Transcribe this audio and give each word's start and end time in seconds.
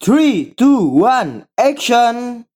Three, 0.00 0.54
two, 0.56 0.86
one, 0.86 1.48
action! 1.58 2.46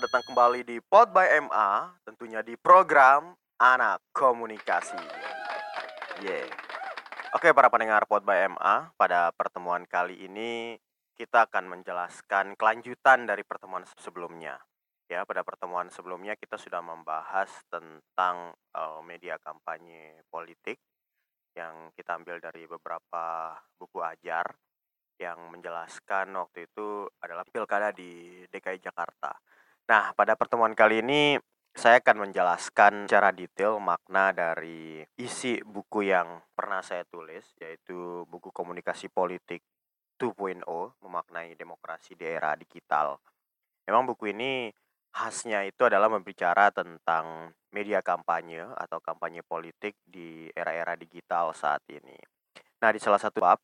Selamat 0.00 0.16
datang 0.16 0.32
kembali 0.32 0.60
di 0.64 0.76
Pod 0.80 1.12
by 1.12 1.28
MA, 1.44 1.92
tentunya 2.08 2.40
di 2.40 2.56
program 2.56 3.36
Anak 3.60 4.00
Komunikasi. 4.16 4.96
Yeah. 6.24 6.48
Oke, 7.36 7.52
para 7.52 7.68
pendengar 7.68 8.08
Pod 8.08 8.24
by 8.24 8.48
MA, 8.48 8.96
pada 8.96 9.28
pertemuan 9.36 9.84
kali 9.84 10.24
ini 10.24 10.80
kita 11.20 11.44
akan 11.44 11.76
menjelaskan 11.76 12.56
kelanjutan 12.56 13.28
dari 13.28 13.44
pertemuan 13.44 13.84
sebelumnya. 14.00 14.56
Ya, 15.04 15.28
pada 15.28 15.44
pertemuan 15.44 15.92
sebelumnya 15.92 16.32
kita 16.32 16.56
sudah 16.56 16.80
membahas 16.80 17.52
tentang 17.68 18.56
uh, 18.72 19.04
media 19.04 19.36
kampanye 19.36 20.24
politik 20.32 20.80
yang 21.52 21.92
kita 21.92 22.16
ambil 22.16 22.40
dari 22.40 22.64
beberapa 22.64 23.52
buku 23.76 24.00
ajar 24.00 24.48
yang 25.20 25.52
menjelaskan 25.52 26.32
waktu 26.40 26.64
itu 26.64 27.04
adalah 27.20 27.44
pilkada 27.44 27.92
di 27.92 28.40
DKI 28.48 28.80
Jakarta. 28.80 29.36
Nah, 29.90 30.14
pada 30.14 30.38
pertemuan 30.38 30.70
kali 30.70 31.02
ini 31.02 31.34
saya 31.74 31.98
akan 31.98 32.30
menjelaskan 32.30 33.10
secara 33.10 33.34
detail 33.34 33.82
makna 33.82 34.30
dari 34.30 35.02
isi 35.18 35.58
buku 35.66 36.06
yang 36.06 36.46
pernah 36.54 36.78
saya 36.78 37.02
tulis, 37.10 37.42
yaitu 37.58 38.22
buku 38.30 38.54
komunikasi 38.54 39.10
politik 39.10 39.66
2.0 40.14 40.62
memaknai 41.02 41.58
demokrasi 41.58 42.14
di 42.14 42.22
era 42.22 42.54
digital. 42.54 43.18
Memang 43.90 44.06
buku 44.06 44.30
ini 44.30 44.70
khasnya 45.10 45.66
itu 45.66 45.82
adalah 45.82 46.06
membicara 46.06 46.70
tentang 46.70 47.50
media 47.74 47.98
kampanye 47.98 48.62
atau 48.78 49.02
kampanye 49.02 49.42
politik 49.42 49.98
di 50.06 50.46
era-era 50.54 50.94
digital 50.94 51.50
saat 51.50 51.82
ini. 51.90 52.14
Nah, 52.78 52.94
di 52.94 53.02
salah 53.02 53.18
satu 53.18 53.42
bab 53.42 53.58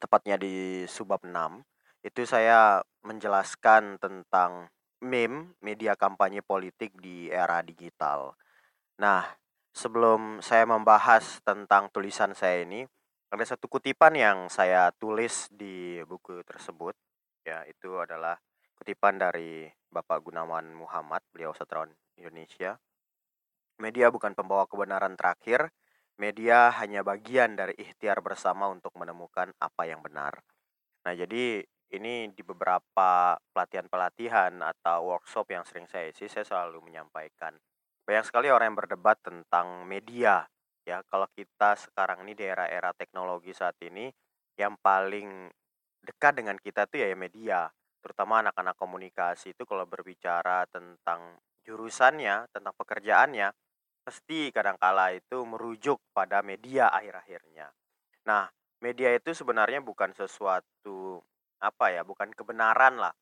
tepatnya 0.00 0.40
di 0.40 0.88
subbab 0.88 1.20
6 1.20 1.60
itu 2.00 2.24
saya 2.24 2.80
menjelaskan 3.04 4.00
tentang 4.00 4.72
meme 5.02 5.58
media 5.64 5.98
kampanye 5.98 6.44
politik 6.44 6.94
di 7.00 7.32
era 7.32 7.64
digital. 7.64 8.36
Nah, 9.00 9.26
sebelum 9.74 10.38
saya 10.38 10.68
membahas 10.68 11.42
tentang 11.42 11.90
tulisan 11.90 12.36
saya 12.36 12.62
ini, 12.62 12.86
ada 13.34 13.42
satu 13.42 13.66
kutipan 13.66 14.14
yang 14.14 14.46
saya 14.46 14.94
tulis 14.94 15.50
di 15.50 15.98
buku 16.06 16.46
tersebut, 16.46 16.94
ya 17.42 17.66
itu 17.66 17.98
adalah 17.98 18.38
kutipan 18.78 19.18
dari 19.18 19.66
Bapak 19.90 20.22
Gunawan 20.22 20.70
Muhammad, 20.70 21.22
beliau 21.34 21.50
sastrawan 21.50 21.90
Indonesia. 22.14 22.78
Media 23.82 24.06
bukan 24.14 24.38
pembawa 24.38 24.70
kebenaran 24.70 25.18
terakhir, 25.18 25.74
media 26.14 26.70
hanya 26.78 27.02
bagian 27.02 27.58
dari 27.58 27.74
ikhtiar 27.74 28.22
bersama 28.22 28.70
untuk 28.70 28.94
menemukan 28.94 29.50
apa 29.58 29.82
yang 29.82 29.98
benar. 29.98 30.38
Nah, 31.02 31.12
jadi 31.18 31.66
ini 31.96 32.30
di 32.34 32.42
beberapa 32.42 33.38
pelatihan-pelatihan 33.54 34.58
atau 34.60 35.14
workshop 35.14 35.50
yang 35.54 35.64
sering 35.64 35.86
saya 35.86 36.10
isi, 36.10 36.26
saya 36.26 36.42
selalu 36.42 36.82
menyampaikan 36.82 37.54
banyak 38.04 38.24
sekali 38.28 38.52
orang 38.52 38.72
yang 38.72 38.78
berdebat 38.84 39.16
tentang 39.24 39.88
media. 39.88 40.44
Ya, 40.84 41.00
kalau 41.08 41.24
kita 41.32 41.72
sekarang 41.80 42.28
ini 42.28 42.36
di 42.36 42.44
era-era 42.44 42.92
teknologi 42.92 43.56
saat 43.56 43.80
ini, 43.80 44.12
yang 44.60 44.76
paling 44.76 45.48
dekat 46.04 46.36
dengan 46.36 46.60
kita 46.60 46.84
tuh 46.84 47.00
ya 47.00 47.08
media, 47.16 47.72
terutama 48.04 48.44
anak-anak 48.44 48.76
komunikasi 48.76 49.56
itu 49.56 49.64
kalau 49.64 49.88
berbicara 49.88 50.68
tentang 50.68 51.40
jurusannya, 51.64 52.52
tentang 52.52 52.76
pekerjaannya, 52.76 53.48
pasti 54.04 54.52
kadangkala 54.52 55.16
itu 55.16 55.40
merujuk 55.48 55.96
pada 56.12 56.44
media 56.44 56.92
akhir-akhirnya. 56.92 57.72
Nah, 58.28 58.52
media 58.84 59.16
itu 59.16 59.32
sebenarnya 59.32 59.80
bukan 59.80 60.12
sesuatu 60.12 61.24
apa 61.64 61.88
ya, 61.88 62.04
bukan 62.04 62.28
kebenaran 62.36 63.00
lah. 63.00 63.14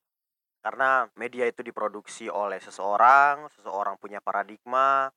Karena 0.63 1.07
media 1.19 1.47
itu 1.47 1.63
diproduksi 1.63 2.27
oleh 2.31 2.59
seseorang, 2.63 3.51
seseorang 3.55 3.99
punya 3.99 4.23
paradigma, 4.23 5.11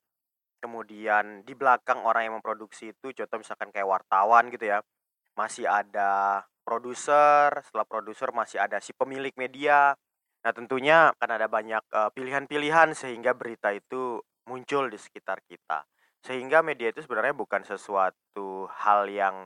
kemudian 0.61 1.45
di 1.45 1.53
belakang 1.53 2.01
orang 2.01 2.25
yang 2.25 2.35
memproduksi 2.41 2.89
itu 2.93 3.13
contoh 3.13 3.37
misalkan 3.37 3.69
kayak 3.69 3.85
wartawan 3.85 4.49
gitu 4.49 4.73
ya. 4.73 4.81
Masih 5.37 5.69
ada 5.69 6.41
produser, 6.65 7.53
setelah 7.61 7.85
produser 7.85 8.33
masih 8.33 8.57
ada 8.57 8.81
si 8.81 8.89
pemilik 8.97 9.33
media. 9.37 9.93
Nah, 10.41 10.53
tentunya 10.53 11.13
akan 11.13 11.29
ada 11.29 11.45
banyak 11.45 11.83
uh, 11.93 12.09
pilihan-pilihan 12.13 12.97
sehingga 12.97 13.37
berita 13.37 13.69
itu 13.69 14.21
muncul 14.49 14.89
di 14.89 14.97
sekitar 14.97 15.41
kita. 15.45 15.85
Sehingga 16.25 16.65
media 16.65 16.89
itu 16.89 17.05
sebenarnya 17.05 17.37
bukan 17.37 17.61
sesuatu 17.61 18.65
hal 18.81 19.05
yang 19.09 19.45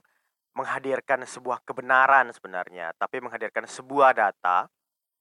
menghadirkan 0.58 1.24
sebuah 1.24 1.62
kebenaran 1.64 2.30
sebenarnya, 2.34 2.94
tapi 2.98 3.22
menghadirkan 3.22 3.70
sebuah 3.70 4.16
data 4.18 4.68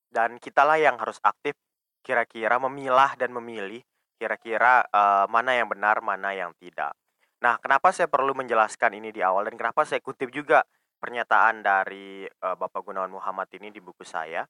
dan 0.09 0.41
kitalah 0.41 0.81
yang 0.81 0.97
harus 0.97 1.21
aktif 1.21 1.55
kira-kira 2.00 2.56
memilah 2.56 3.12
dan 3.21 3.34
memilih 3.37 3.84
kira-kira 4.19 4.83
uh, 4.91 5.31
mana 5.31 5.55
yang 5.55 5.71
benar, 5.71 6.03
mana 6.03 6.34
yang 6.34 6.50
tidak. 6.59 6.97
Nah, 7.38 7.55
kenapa 7.62 7.94
saya 7.94 8.11
perlu 8.11 8.34
menjelaskan 8.34 8.99
ini 8.99 9.15
di 9.15 9.22
awal 9.22 9.47
dan 9.47 9.55
kenapa 9.55 9.87
saya 9.87 10.03
kutip 10.03 10.34
juga 10.34 10.67
pernyataan 10.99 11.62
dari 11.62 12.27
uh, 12.27 12.59
Bapak 12.59 12.83
Gunawan 12.83 13.15
Muhammad 13.15 13.47
ini 13.55 13.71
di 13.71 13.78
buku 13.78 14.03
saya? 14.03 14.43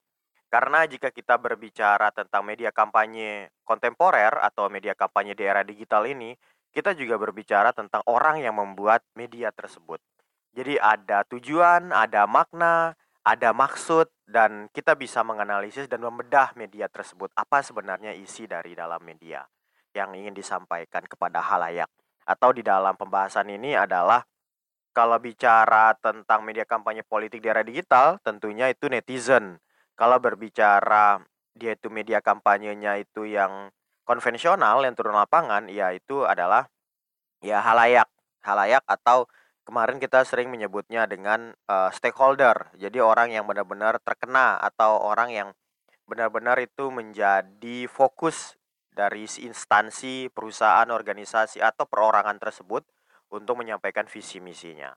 Karena 0.49 0.88
jika 0.88 1.12
kita 1.12 1.37
berbicara 1.37 2.09
tentang 2.09 2.41
media 2.41 2.72
kampanye 2.72 3.53
kontemporer 3.69 4.33
atau 4.41 4.72
media 4.72 4.97
kampanye 4.97 5.37
di 5.37 5.44
era 5.44 5.61
digital 5.61 6.09
ini, 6.09 6.33
kita 6.72 6.97
juga 6.97 7.21
berbicara 7.21 7.77
tentang 7.77 8.00
orang 8.09 8.41
yang 8.41 8.56
membuat 8.56 9.05
media 9.12 9.53
tersebut. 9.53 10.00
Jadi 10.58 10.74
ada 10.74 11.22
tujuan, 11.30 11.94
ada 11.94 12.26
makna, 12.26 12.98
ada 13.22 13.54
maksud, 13.54 14.10
dan 14.26 14.66
kita 14.74 14.98
bisa 14.98 15.22
menganalisis 15.22 15.86
dan 15.86 16.02
membedah 16.02 16.50
media 16.58 16.91
tersebut. 16.91 17.30
Apa 17.38 17.62
sebenarnya 17.62 18.10
isi 18.19 18.50
dari 18.50 18.74
dalam 18.74 18.98
media 19.06 19.46
yang 19.94 20.19
ingin 20.19 20.34
disampaikan 20.34 21.06
kepada 21.06 21.38
halayak. 21.38 21.86
Atau 22.26 22.50
di 22.50 22.66
dalam 22.66 22.98
pembahasan 22.98 23.46
ini 23.54 23.78
adalah 23.78 24.26
kalau 24.91 25.22
bicara 25.22 25.94
tentang 26.02 26.42
media 26.42 26.66
kampanye 26.66 27.06
politik 27.06 27.38
di 27.38 27.46
era 27.46 27.62
digital, 27.62 28.19
tentunya 28.26 28.66
itu 28.66 28.90
netizen 28.90 29.62
kalau 29.94 30.19
berbicara 30.19 31.22
dia 31.54 31.78
itu 31.78 31.86
media 31.86 32.19
kampanyenya 32.19 32.98
itu 32.98 33.30
yang 33.30 33.70
konvensional 34.06 34.82
yang 34.82 34.94
turun 34.94 35.14
lapangan 35.14 35.66
ya 35.66 35.90
itu 35.90 36.22
adalah 36.22 36.70
ya 37.42 37.58
halayak 37.58 38.06
halayak 38.46 38.82
atau 38.86 39.26
kemarin 39.69 40.01
kita 40.01 40.25
sering 40.25 40.49
menyebutnya 40.49 41.05
dengan 41.05 41.53
uh, 41.69 41.93
stakeholder 41.93 42.73
jadi 42.81 43.05
orang 43.05 43.37
yang 43.37 43.45
benar-benar 43.45 44.01
terkena 44.01 44.56
atau 44.56 45.05
orang 45.05 45.29
yang 45.29 45.49
benar-benar 46.09 46.56
itu 46.56 46.89
menjadi 46.89 47.84
fokus 47.84 48.56
dari 48.89 49.29
instansi 49.29 50.33
perusahaan 50.33 50.89
organisasi 50.89 51.61
atau 51.61 51.84
perorangan 51.84 52.41
tersebut 52.41 52.81
untuk 53.29 53.61
menyampaikan 53.61 54.09
visi 54.09 54.41
misinya 54.41 54.97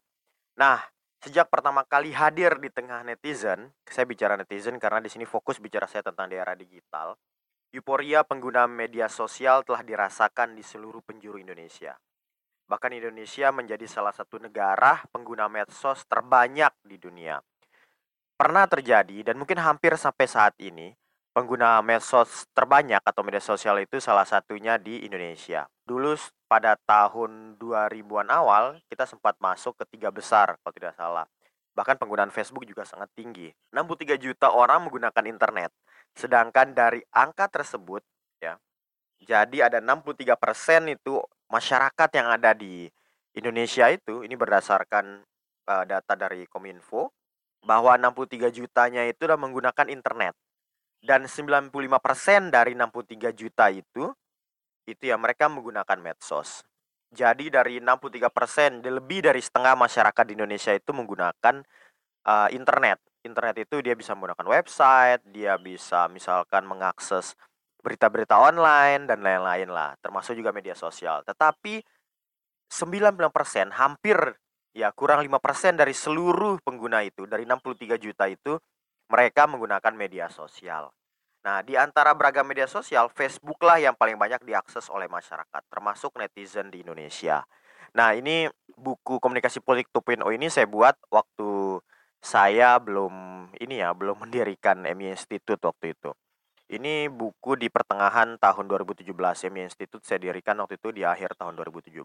nah 0.55 0.79
Sejak 1.21 1.53
pertama 1.53 1.85
kali 1.85 2.17
hadir 2.17 2.57
di 2.57 2.73
tengah 2.73 3.05
netizen, 3.05 3.69
saya 3.85 4.09
bicara 4.09 4.33
netizen 4.33 4.81
karena 4.81 4.97
di 4.97 5.05
sini 5.05 5.29
fokus 5.29 5.61
bicara 5.61 5.85
saya 5.85 6.01
tentang 6.01 6.33
daerah 6.33 6.57
digital. 6.57 7.13
Euforia 7.69 8.25
pengguna 8.25 8.65
media 8.65 9.05
sosial 9.05 9.61
telah 9.61 9.85
dirasakan 9.85 10.57
di 10.57 10.65
seluruh 10.65 11.05
penjuru 11.05 11.37
Indonesia. 11.37 11.93
Bahkan 12.71 12.95
Indonesia 12.95 13.51
menjadi 13.51 13.83
salah 13.83 14.15
satu 14.15 14.39
negara 14.39 15.03
pengguna 15.11 15.51
medsos 15.51 16.07
terbanyak 16.07 16.71
di 16.87 16.95
dunia. 16.95 17.43
Pernah 18.39 18.63
terjadi 18.63 19.27
dan 19.27 19.35
mungkin 19.35 19.59
hampir 19.59 19.91
sampai 19.99 20.23
saat 20.23 20.55
ini, 20.55 20.95
pengguna 21.35 21.83
medsos 21.83 22.47
terbanyak 22.55 23.03
atau 23.03 23.27
media 23.27 23.43
sosial 23.43 23.75
itu 23.83 23.99
salah 23.99 24.23
satunya 24.23 24.79
di 24.79 25.03
Indonesia. 25.03 25.67
Dulu 25.83 26.15
pada 26.47 26.79
tahun 26.87 27.59
2000-an 27.59 28.31
awal 28.31 28.79
kita 28.87 29.03
sempat 29.03 29.35
masuk 29.43 29.75
ke 29.75 29.91
tiga 29.91 30.07
besar 30.07 30.55
kalau 30.63 30.71
tidak 30.71 30.95
salah. 30.95 31.27
Bahkan 31.75 31.99
penggunaan 31.99 32.31
Facebook 32.31 32.63
juga 32.63 32.87
sangat 32.87 33.11
tinggi. 33.11 33.51
63 33.75 34.15
juta 34.15 34.47
orang 34.47 34.87
menggunakan 34.87 35.27
internet. 35.27 35.75
Sedangkan 36.15 36.71
dari 36.71 37.03
angka 37.11 37.51
tersebut 37.51 37.99
ya. 38.39 38.55
Jadi 39.19 39.59
ada 39.59 39.83
63% 39.83 40.87
itu 40.87 41.19
masyarakat 41.51 42.09
yang 42.15 42.27
ada 42.31 42.55
di 42.55 42.87
Indonesia 43.35 43.91
itu 43.91 44.23
ini 44.23 44.35
berdasarkan 44.39 45.23
uh, 45.67 45.83
data 45.83 46.13
dari 46.15 46.47
Kominfo 46.47 47.11
bahwa 47.61 47.93
63 47.93 48.49
jutanya 48.49 49.05
itu 49.05 49.27
udah 49.27 49.37
menggunakan 49.37 49.87
internet. 49.91 50.33
Dan 51.01 51.25
95% 51.25 51.73
dari 52.53 52.77
63 52.77 53.33
juta 53.33 53.65
itu 53.73 54.13
itu 54.85 55.03
ya 55.03 55.17
mereka 55.17 55.49
menggunakan 55.49 55.97
medsos. 56.01 56.65
Jadi 57.11 57.51
dari 57.51 57.83
63% 57.83 58.81
lebih 58.87 59.19
dari 59.25 59.41
setengah 59.43 59.75
masyarakat 59.75 60.23
di 60.23 60.33
Indonesia 60.37 60.71
itu 60.71 60.95
menggunakan 60.95 61.55
uh, 62.25 62.49
internet. 62.53 63.03
Internet 63.21 63.55
itu 63.67 63.83
dia 63.85 63.93
bisa 63.93 64.17
menggunakan 64.17 64.47
website, 64.47 65.21
dia 65.29 65.59
bisa 65.59 66.09
misalkan 66.09 66.65
mengakses 66.65 67.37
berita-berita 67.81 68.37
online 68.37 69.09
dan 69.09 69.25
lain-lain 69.25 69.69
lah, 69.69 69.97
termasuk 69.99 70.37
juga 70.37 70.53
media 70.53 70.77
sosial. 70.77 71.25
Tetapi 71.25 71.81
90% 72.71 73.73
hampir 73.75 74.17
ya 74.71 74.93
kurang 74.95 75.19
5% 75.19 75.75
dari 75.75 75.91
seluruh 75.91 76.63
pengguna 76.63 77.03
itu 77.03 77.27
dari 77.27 77.43
63 77.43 77.99
juta 77.99 78.31
itu 78.31 78.55
mereka 79.11 79.43
menggunakan 79.49 79.91
media 79.91 80.31
sosial. 80.31 80.87
Nah, 81.41 81.65
di 81.65 81.73
antara 81.73 82.13
beragam 82.13 82.45
media 82.45 82.69
sosial, 82.69 83.09
Facebook 83.11 83.59
lah 83.65 83.81
yang 83.81 83.97
paling 83.97 84.15
banyak 84.15 84.45
diakses 84.45 84.87
oleh 84.93 85.09
masyarakat, 85.09 85.61
termasuk 85.67 86.13
netizen 86.15 86.69
di 86.69 86.85
Indonesia. 86.85 87.43
Nah, 87.97 88.13
ini 88.15 88.47
buku 88.77 89.19
komunikasi 89.19 89.59
politik 89.59 89.91
2.0 89.91 90.21
ini 90.31 90.47
saya 90.47 90.69
buat 90.69 90.95
waktu 91.11 91.81
saya 92.21 92.77
belum 92.77 93.13
ini 93.57 93.81
ya, 93.81 93.91
belum 93.91 94.21
mendirikan 94.21 94.85
MI 94.85 95.17
Institute 95.17 95.59
waktu 95.65 95.97
itu. 95.97 96.13
Ini 96.71 97.11
buku 97.11 97.59
di 97.59 97.67
pertengahan 97.67 98.39
tahun 98.39 98.71
2017. 98.71 99.03
MI 99.51 99.67
Institute 99.67 100.07
saya 100.07 100.23
dirikan 100.23 100.55
waktu 100.55 100.79
itu 100.79 100.95
di 100.95 101.03
akhir 101.03 101.35
tahun 101.35 101.59
2017. 101.59 101.99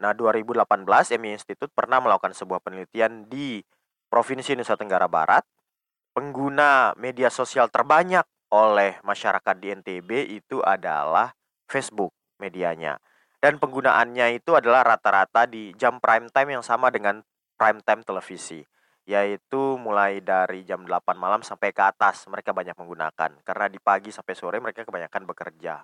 Nah, 0.00 0.16
2018 0.16 1.12
MI 1.20 1.36
Institute 1.36 1.68
pernah 1.68 2.00
melakukan 2.00 2.32
sebuah 2.32 2.64
penelitian 2.64 3.28
di 3.28 3.60
Provinsi 4.08 4.56
Nusa 4.56 4.80
Tenggara 4.80 5.12
Barat. 5.12 5.44
Pengguna 6.16 6.96
media 6.96 7.28
sosial 7.28 7.68
terbanyak 7.68 8.24
oleh 8.48 8.96
masyarakat 9.04 9.60
di 9.60 9.76
NTB 9.76 10.40
itu 10.40 10.64
adalah 10.64 11.36
Facebook 11.68 12.16
medianya. 12.40 12.96
Dan 13.44 13.60
penggunaannya 13.60 14.40
itu 14.40 14.56
adalah 14.56 14.88
rata-rata 14.88 15.44
di 15.44 15.76
jam 15.76 16.00
prime 16.00 16.32
time 16.32 16.56
yang 16.56 16.64
sama 16.64 16.88
dengan 16.88 17.20
prime 17.60 17.84
time 17.84 18.00
televisi 18.08 18.64
yaitu 19.02 19.76
mulai 19.82 20.22
dari 20.22 20.62
jam 20.62 20.86
8 20.86 21.18
malam 21.18 21.42
sampai 21.42 21.74
ke 21.74 21.82
atas 21.82 22.26
mereka 22.30 22.54
banyak 22.54 22.78
menggunakan 22.78 23.30
karena 23.42 23.66
di 23.66 23.78
pagi 23.82 24.14
sampai 24.14 24.34
sore 24.38 24.58
mereka 24.62 24.86
kebanyakan 24.86 25.26
bekerja. 25.26 25.82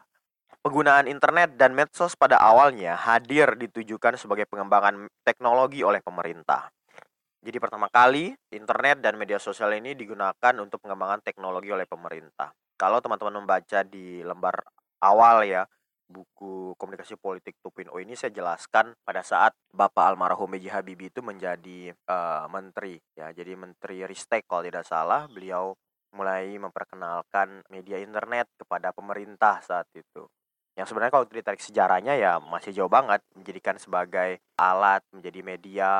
Penggunaan 0.58 1.06
internet 1.06 1.54
dan 1.54 1.74
medsos 1.74 2.18
pada 2.18 2.38
awalnya 2.38 2.98
hadir 2.98 3.54
ditujukan 3.54 4.18
sebagai 4.18 4.46
pengembangan 4.50 5.06
teknologi 5.22 5.86
oleh 5.86 6.02
pemerintah. 6.02 6.70
Jadi 7.38 7.58
pertama 7.62 7.86
kali 7.86 8.34
internet 8.50 8.98
dan 8.98 9.14
media 9.14 9.38
sosial 9.38 9.70
ini 9.78 9.94
digunakan 9.94 10.54
untuk 10.58 10.82
pengembangan 10.82 11.22
teknologi 11.22 11.70
oleh 11.70 11.86
pemerintah. 11.86 12.50
Kalau 12.74 12.98
teman-teman 12.98 13.42
membaca 13.42 13.86
di 13.86 14.22
lembar 14.26 14.66
awal 14.98 15.46
ya, 15.46 15.62
buku 16.08 16.72
komunikasi 16.80 17.20
politik 17.20 17.60
2.0 17.60 17.92
ini 18.00 18.16
saya 18.16 18.32
jelaskan 18.32 18.96
pada 19.04 19.20
saat 19.20 19.52
Bapak 19.68 20.08
almarhum 20.08 20.48
B.J. 20.48 20.72
Habibie 20.72 21.12
itu 21.12 21.20
menjadi 21.20 21.92
uh, 22.08 22.48
menteri 22.48 22.96
ya 23.12 23.30
jadi 23.30 23.54
menteri 23.54 24.08
Ristek 24.08 24.48
kalau 24.48 24.64
tidak 24.64 24.88
salah 24.88 25.28
beliau 25.28 25.76
mulai 26.16 26.56
memperkenalkan 26.56 27.60
media 27.68 28.00
internet 28.00 28.48
kepada 28.56 28.96
pemerintah 28.96 29.60
saat 29.60 29.84
itu 29.92 30.24
yang 30.80 30.88
sebenarnya 30.88 31.12
kalau 31.12 31.28
ditarik 31.28 31.60
sejarahnya 31.60 32.16
ya 32.16 32.40
masih 32.40 32.72
jauh 32.72 32.88
banget 32.88 33.20
menjadikan 33.36 33.76
sebagai 33.76 34.40
alat 34.56 35.04
menjadi 35.12 35.40
media 35.44 35.90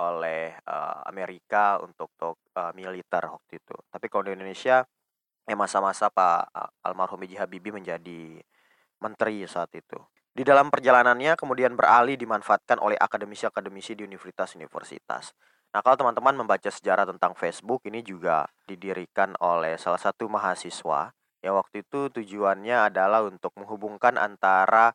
oleh 0.00 0.56
uh, 0.64 1.04
Amerika 1.04 1.76
untuk, 1.84 2.08
untuk 2.16 2.40
uh, 2.56 2.72
militer 2.72 3.28
waktu 3.28 3.60
itu 3.60 3.76
tapi 3.92 4.08
kalau 4.08 4.24
di 4.24 4.32
Indonesia 4.32 4.88
ya 5.42 5.56
masa-masa 5.58 6.08
Pak 6.08 6.48
almarhum 6.86 7.20
B.J. 7.20 7.44
Habibie 7.44 7.74
menjadi 7.74 8.40
menteri 9.02 9.42
saat 9.50 9.74
itu. 9.74 9.98
Di 10.32 10.46
dalam 10.46 10.70
perjalanannya 10.70 11.36
kemudian 11.36 11.74
beralih 11.76 12.16
dimanfaatkan 12.16 12.80
oleh 12.80 12.96
akademisi-akademisi 12.96 13.98
di 13.98 14.06
universitas-universitas. 14.06 15.34
Nah, 15.74 15.80
kalau 15.84 15.96
teman-teman 15.98 16.38
membaca 16.40 16.70
sejarah 16.70 17.04
tentang 17.04 17.36
Facebook 17.36 17.84
ini 17.90 18.00
juga 18.00 18.48
didirikan 18.64 19.36
oleh 19.42 19.76
salah 19.76 20.00
satu 20.00 20.30
mahasiswa 20.30 21.12
yang 21.42 21.58
waktu 21.58 21.82
itu 21.82 22.08
tujuannya 22.08 22.88
adalah 22.88 23.26
untuk 23.26 23.50
menghubungkan 23.58 24.14
antara 24.14 24.94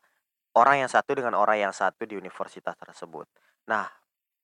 orang 0.56 0.82
yang 0.82 0.90
satu 0.90 1.12
dengan 1.12 1.36
orang 1.36 1.70
yang 1.70 1.74
satu 1.76 2.08
di 2.08 2.16
universitas 2.16 2.72
tersebut. 2.74 3.28
Nah, 3.68 3.84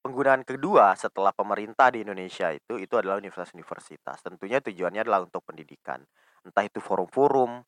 penggunaan 0.05 0.45
kedua 0.45 0.93
setelah 0.93 1.33
pemerintah 1.33 1.89
di 1.89 2.05
Indonesia 2.05 2.53
itu 2.53 2.77
itu 2.77 2.93
adalah 2.93 3.17
universitas-universitas. 3.17 4.21
Tentunya 4.21 4.61
tujuannya 4.61 5.01
adalah 5.01 5.25
untuk 5.25 5.41
pendidikan. 5.49 6.05
Entah 6.45 6.61
itu 6.61 6.77
forum-forum, 6.77 7.65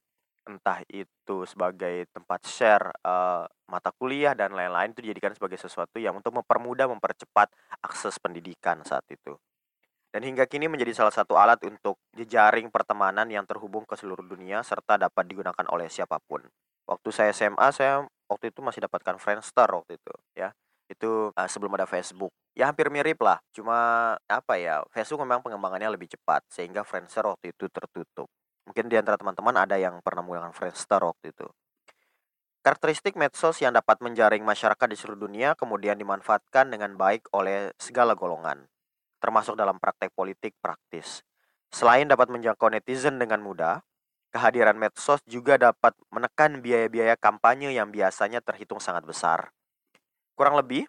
entah 0.48 0.82
itu 0.88 1.44
sebagai 1.44 2.08
tempat 2.16 2.40
share 2.48 2.90
uh, 3.04 3.44
mata 3.68 3.92
kuliah 3.94 4.32
dan 4.32 4.56
lain-lain 4.56 4.96
itu 4.96 5.04
dijadikan 5.04 5.36
sebagai 5.36 5.60
sesuatu 5.60 6.00
yang 6.00 6.16
untuk 6.16 6.32
mempermudah 6.34 6.88
mempercepat 6.88 7.52
akses 7.84 8.16
pendidikan 8.18 8.80
saat 8.88 9.04
itu. 9.12 9.36
Dan 10.08 10.24
hingga 10.24 10.48
kini 10.48 10.72
menjadi 10.72 10.96
salah 10.96 11.12
satu 11.12 11.36
alat 11.36 11.60
untuk 11.68 12.00
jejaring 12.16 12.72
pertemanan 12.72 13.28
yang 13.28 13.44
terhubung 13.44 13.84
ke 13.84 14.00
seluruh 14.00 14.24
dunia 14.24 14.64
serta 14.64 14.96
dapat 14.96 15.28
digunakan 15.28 15.66
oleh 15.68 15.92
siapa 15.92 16.18
pun. 16.24 16.42
Waktu 16.88 17.10
saya 17.12 17.36
SMA 17.36 17.68
saya 17.76 18.08
waktu 18.32 18.50
itu 18.56 18.64
masih 18.64 18.88
dapatkan 18.88 19.20
Friendster 19.20 19.68
waktu 19.68 20.00
itu 20.00 20.14
ya. 20.34 20.56
Itu 20.88 21.36
uh, 21.36 21.50
sebelum 21.52 21.76
ada 21.76 21.84
Facebook. 21.84 22.32
Ya 22.56 22.72
hampir 22.72 22.88
mirip 22.88 23.20
lah, 23.22 23.38
cuma 23.52 24.16
apa 24.26 24.58
ya, 24.58 24.82
Facebook 24.90 25.22
memang 25.22 25.44
pengembangannya 25.44 25.94
lebih 25.94 26.10
cepat 26.10 26.42
sehingga 26.50 26.82
Friendster 26.88 27.28
waktu 27.28 27.52
itu 27.52 27.68
tertutup. 27.68 28.32
Mungkin 28.68 28.92
di 28.92 29.00
antara 29.00 29.16
teman-teman 29.16 29.56
ada 29.56 29.80
yang 29.80 30.04
pernah 30.04 30.22
menggunakan 30.28 30.52
Friendster 30.52 31.00
waktu 31.00 31.31
itu. 31.31 31.48
Karakteristik 32.60 33.16
medsos 33.16 33.64
yang 33.64 33.72
dapat 33.72 34.04
menjaring 34.04 34.44
masyarakat 34.44 34.88
di 34.92 35.00
seluruh 35.00 35.24
dunia 35.24 35.56
kemudian 35.56 35.96
dimanfaatkan 35.96 36.68
dengan 36.68 37.00
baik 37.00 37.31
oleh 37.31 37.72
segala 37.80 38.12
golongan, 38.12 38.68
termasuk 39.24 39.56
dalam 39.56 39.80
praktek 39.80 40.12
politik 40.12 40.52
praktis. 40.60 41.24
Selain 41.72 42.04
dapat 42.04 42.28
menjangkau 42.28 42.68
netizen 42.68 43.24
dengan 43.24 43.40
mudah, 43.40 43.80
kehadiran 44.36 44.75
medsos 44.75 45.24
juga 45.24 45.56
dapat 45.56 45.96
menekan 46.12 46.60
biaya-biaya 46.60 47.16
kampanye 47.16 47.72
yang 47.72 47.88
biasanya 47.88 48.44
terhitung 48.44 48.84
sangat 48.84 49.08
besar. 49.08 49.56
Kurang 50.36 50.60
lebih, 50.60 50.84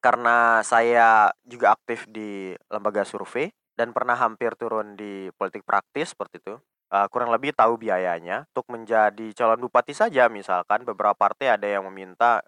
karena 0.00 0.64
saya 0.64 1.28
juga 1.44 1.76
aktif 1.76 2.08
di 2.08 2.56
lembaga 2.72 3.04
survei 3.04 3.52
dan 3.76 3.92
pernah 3.92 4.16
hampir 4.16 4.56
turun 4.56 4.96
di 4.96 5.28
politik 5.36 5.60
praktis 5.60 6.16
seperti 6.16 6.40
itu, 6.40 6.56
uh, 6.90 7.06
kurang 7.10 7.32
lebih 7.34 7.54
tahu 7.56 7.80
biayanya 7.80 8.46
untuk 8.54 8.66
menjadi 8.70 9.26
calon 9.34 9.62
bupati 9.62 9.94
saja 9.96 10.30
misalkan 10.30 10.86
beberapa 10.86 11.16
partai 11.16 11.58
ada 11.58 11.66
yang 11.66 11.86
meminta 11.90 12.42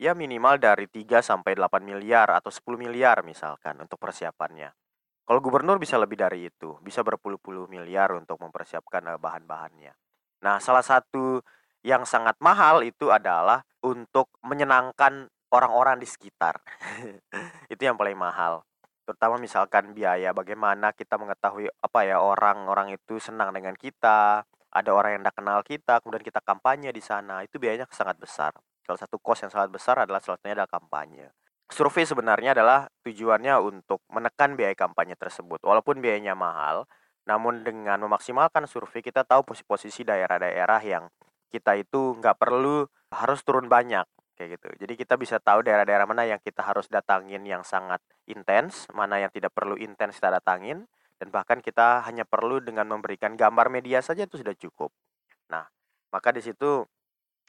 ya 0.00 0.16
minimal 0.16 0.58
dari 0.58 0.88
3 0.88 1.22
sampai 1.22 1.54
8 1.54 1.82
miliar 1.84 2.32
atau 2.32 2.50
10 2.50 2.64
miliar 2.80 3.22
misalkan 3.22 3.78
untuk 3.78 4.00
persiapannya. 4.00 4.72
Kalau 5.22 5.38
gubernur 5.38 5.78
bisa 5.78 5.94
lebih 6.02 6.18
dari 6.18 6.50
itu, 6.50 6.74
bisa 6.82 7.06
berpuluh-puluh 7.06 7.70
miliar 7.70 8.10
untuk 8.10 8.42
mempersiapkan 8.42 9.06
uh, 9.06 9.18
bahan-bahannya. 9.22 9.94
Nah, 10.42 10.58
salah 10.58 10.82
satu 10.82 11.38
yang 11.86 12.02
sangat 12.02 12.34
mahal 12.42 12.82
itu 12.82 13.14
adalah 13.14 13.62
untuk 13.86 14.34
menyenangkan 14.42 15.30
orang-orang 15.54 16.02
di 16.02 16.10
sekitar. 16.10 16.58
itu 17.72 17.82
yang 17.86 17.94
paling 17.94 18.18
mahal 18.18 18.66
terutama 19.02 19.36
misalkan 19.38 19.90
biaya 19.92 20.30
bagaimana 20.30 20.94
kita 20.94 21.18
mengetahui 21.18 21.66
apa 21.82 22.00
ya 22.06 22.22
orang-orang 22.22 22.94
itu 22.94 23.18
senang 23.18 23.50
dengan 23.50 23.74
kita 23.74 24.46
ada 24.72 24.90
orang 24.94 25.18
yang 25.18 25.22
tidak 25.26 25.36
kenal 25.36 25.58
kita 25.66 25.94
kemudian 26.00 26.24
kita 26.24 26.40
kampanye 26.40 26.90
di 26.94 27.02
sana 27.04 27.44
itu 27.44 27.58
biayanya 27.60 27.90
sangat 27.92 28.16
besar. 28.16 28.54
Salah 28.82 28.98
satu 28.98 29.18
kos 29.20 29.44
yang 29.46 29.52
sangat 29.52 29.70
besar 29.70 30.00
adalah 30.00 30.18
salah 30.18 30.38
satunya 30.40 30.58
adalah 30.62 30.72
kampanye. 30.72 31.30
Survei 31.70 32.04
sebenarnya 32.04 32.52
adalah 32.52 32.90
tujuannya 33.04 33.54
untuk 33.62 34.04
menekan 34.12 34.58
biaya 34.58 34.76
kampanye 34.76 35.16
tersebut. 35.16 35.62
Walaupun 35.62 36.00
biayanya 36.00 36.34
mahal 36.34 36.88
namun 37.22 37.62
dengan 37.62 38.02
memaksimalkan 38.02 38.66
survei 38.66 38.98
kita 38.98 39.22
tahu 39.22 39.46
posisi-posisi 39.46 40.02
daerah-daerah 40.02 40.80
yang 40.82 41.04
kita 41.54 41.78
itu 41.78 42.18
nggak 42.18 42.34
perlu 42.34 42.88
harus 43.14 43.40
turun 43.46 43.70
banyak 43.70 44.02
kayak 44.36 44.58
gitu. 44.58 44.68
Jadi 44.84 44.92
kita 44.96 45.14
bisa 45.20 45.36
tahu 45.38 45.64
daerah-daerah 45.64 46.08
mana 46.08 46.24
yang 46.24 46.40
kita 46.40 46.64
harus 46.64 46.88
datangin 46.88 47.44
yang 47.44 47.62
sangat 47.62 48.00
intens, 48.26 48.88
mana 48.90 49.20
yang 49.20 49.30
tidak 49.30 49.52
perlu 49.52 49.76
intens 49.76 50.16
kita 50.16 50.32
datangin, 50.32 50.88
dan 51.20 51.28
bahkan 51.30 51.62
kita 51.62 52.02
hanya 52.02 52.26
perlu 52.26 52.58
dengan 52.58 52.88
memberikan 52.90 53.38
gambar 53.38 53.70
media 53.70 54.02
saja 54.02 54.26
itu 54.26 54.40
sudah 54.40 54.56
cukup. 54.58 54.90
Nah, 55.52 55.68
maka 56.10 56.34
di 56.34 56.42
situ 56.42 56.82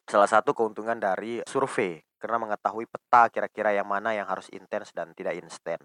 salah 0.03 0.27
satu 0.27 0.51
keuntungan 0.51 0.99
dari 0.99 1.39
survei 1.47 2.03
karena 2.19 2.39
mengetahui 2.39 2.87
peta 2.87 3.27
kira-kira 3.31 3.75
yang 3.75 3.87
mana 3.87 4.15
yang 4.15 4.27
harus 4.27 4.47
intens 4.51 4.91
dan 4.95 5.11
tidak 5.15 5.35
instan. 5.39 5.79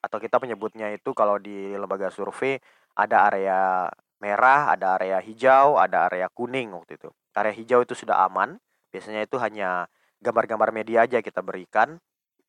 Atau 0.00 0.16
kita 0.16 0.40
menyebutnya 0.40 0.88
itu 0.92 1.12
kalau 1.12 1.36
di 1.36 1.76
lembaga 1.76 2.08
survei 2.08 2.56
ada 2.96 3.28
area 3.28 3.88
merah, 4.20 4.72
ada 4.72 4.96
area 5.00 5.20
hijau, 5.20 5.76
ada 5.76 6.08
area 6.08 6.28
kuning 6.32 6.72
waktu 6.72 6.96
itu. 6.96 7.08
Area 7.36 7.52
hijau 7.52 7.84
itu 7.84 7.92
sudah 7.92 8.24
aman, 8.24 8.56
biasanya 8.92 9.24
itu 9.24 9.36
hanya 9.40 9.88
gambar-gambar 10.20 10.70
media 10.72 11.08
aja 11.08 11.24
kita 11.24 11.40
berikan 11.40 12.00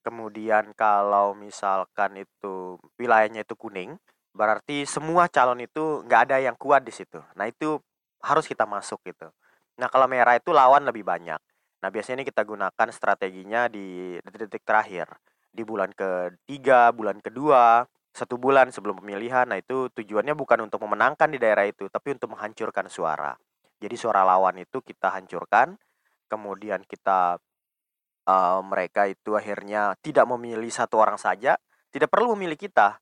kemudian 0.01 0.73
kalau 0.73 1.37
misalkan 1.37 2.25
itu 2.25 2.77
wilayahnya 2.97 3.45
itu 3.45 3.53
kuning, 3.53 3.95
berarti 4.33 4.83
semua 4.89 5.29
calon 5.29 5.61
itu 5.61 6.01
nggak 6.05 6.21
ada 6.29 6.37
yang 6.41 6.57
kuat 6.57 6.81
di 6.83 6.93
situ. 6.93 7.21
Nah 7.37 7.45
itu 7.47 7.77
harus 8.21 8.45
kita 8.49 8.65
masuk 8.65 9.01
gitu. 9.05 9.29
Nah 9.77 9.87
kalau 9.89 10.09
merah 10.09 10.37
itu 10.37 10.49
lawan 10.51 10.83
lebih 10.85 11.05
banyak. 11.05 11.39
Nah 11.81 11.89
biasanya 11.89 12.21
ini 12.21 12.25
kita 12.29 12.45
gunakan 12.45 12.87
strateginya 12.93 13.69
di 13.69 14.17
detik-detik 14.21 14.65
terakhir. 14.65 15.07
Di 15.51 15.65
bulan 15.65 15.91
ketiga, 15.93 16.93
bulan 16.93 17.17
kedua, 17.19 17.85
satu 18.13 18.37
bulan 18.37 18.69
sebelum 18.69 19.01
pemilihan. 19.01 19.49
Nah 19.49 19.57
itu 19.61 19.89
tujuannya 19.93 20.33
bukan 20.37 20.69
untuk 20.69 20.81
memenangkan 20.85 21.29
di 21.33 21.37
daerah 21.41 21.65
itu, 21.65 21.89
tapi 21.89 22.17
untuk 22.17 22.37
menghancurkan 22.37 22.89
suara. 22.89 23.33
Jadi 23.81 23.97
suara 23.97 24.21
lawan 24.21 24.61
itu 24.61 24.77
kita 24.85 25.09
hancurkan, 25.09 25.73
kemudian 26.29 26.85
kita 26.85 27.41
uh, 28.27 28.59
mereka 28.65 29.07
itu 29.09 29.33
akhirnya 29.37 29.95
tidak 30.01 30.25
memilih 30.29 30.69
satu 30.69 31.01
orang 31.01 31.17
saja, 31.17 31.57
tidak 31.89 32.09
perlu 32.11 32.33
memilih 32.37 32.57
kita. 32.57 32.99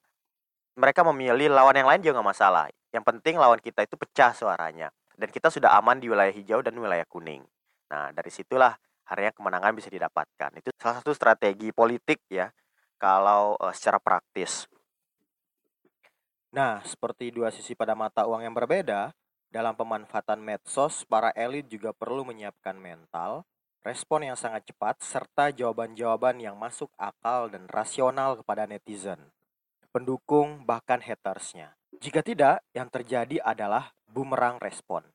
Mereka 0.79 1.03
memilih 1.11 1.51
lawan 1.51 1.75
yang 1.75 1.89
lain 1.89 2.01
juga 2.03 2.19
nggak 2.19 2.29
masalah. 2.31 2.71
Yang 2.89 3.03
penting 3.05 3.35
lawan 3.35 3.59
kita 3.59 3.83
itu 3.83 3.95
pecah 3.99 4.31
suaranya. 4.31 4.87
Dan 5.19 5.27
kita 5.27 5.51
sudah 5.51 5.75
aman 5.75 5.99
di 5.99 6.07
wilayah 6.07 6.31
hijau 6.31 6.63
dan 6.63 6.71
wilayah 6.79 7.03
kuning. 7.03 7.43
Nah, 7.91 8.15
dari 8.15 8.31
situlah 8.31 8.71
harinya 9.11 9.35
kemenangan 9.35 9.75
bisa 9.75 9.91
didapatkan. 9.91 10.49
Itu 10.55 10.71
salah 10.79 11.03
satu 11.03 11.11
strategi 11.11 11.75
politik 11.75 12.23
ya, 12.31 12.47
kalau 12.95 13.59
uh, 13.59 13.75
secara 13.75 13.99
praktis. 13.99 14.69
Nah, 16.55 16.81
seperti 16.87 17.29
dua 17.29 17.51
sisi 17.51 17.75
pada 17.75 17.93
mata 17.93 18.25
uang 18.25 18.41
yang 18.41 18.55
berbeda, 18.55 19.13
dalam 19.49 19.73
pemanfaatan 19.73 20.39
medsos, 20.41 21.05
para 21.09 21.33
elit 21.33 21.65
juga 21.69 21.89
perlu 21.93 22.25
menyiapkan 22.25 22.77
mental, 22.77 23.45
respon 23.83 24.27
yang 24.27 24.37
sangat 24.37 24.67
cepat, 24.67 24.99
serta 24.99 25.51
jawaban-jawaban 25.55 26.39
yang 26.43 26.59
masuk 26.59 26.91
akal 26.99 27.47
dan 27.47 27.65
rasional 27.71 28.35
kepada 28.39 28.67
netizen, 28.67 29.31
pendukung, 29.89 30.67
bahkan 30.67 30.99
hatersnya. 30.99 31.75
Jika 31.99 32.21
tidak, 32.21 32.61
yang 32.75 32.91
terjadi 32.91 33.41
adalah 33.41 33.91
bumerang 34.05 34.61
respon. 34.61 35.07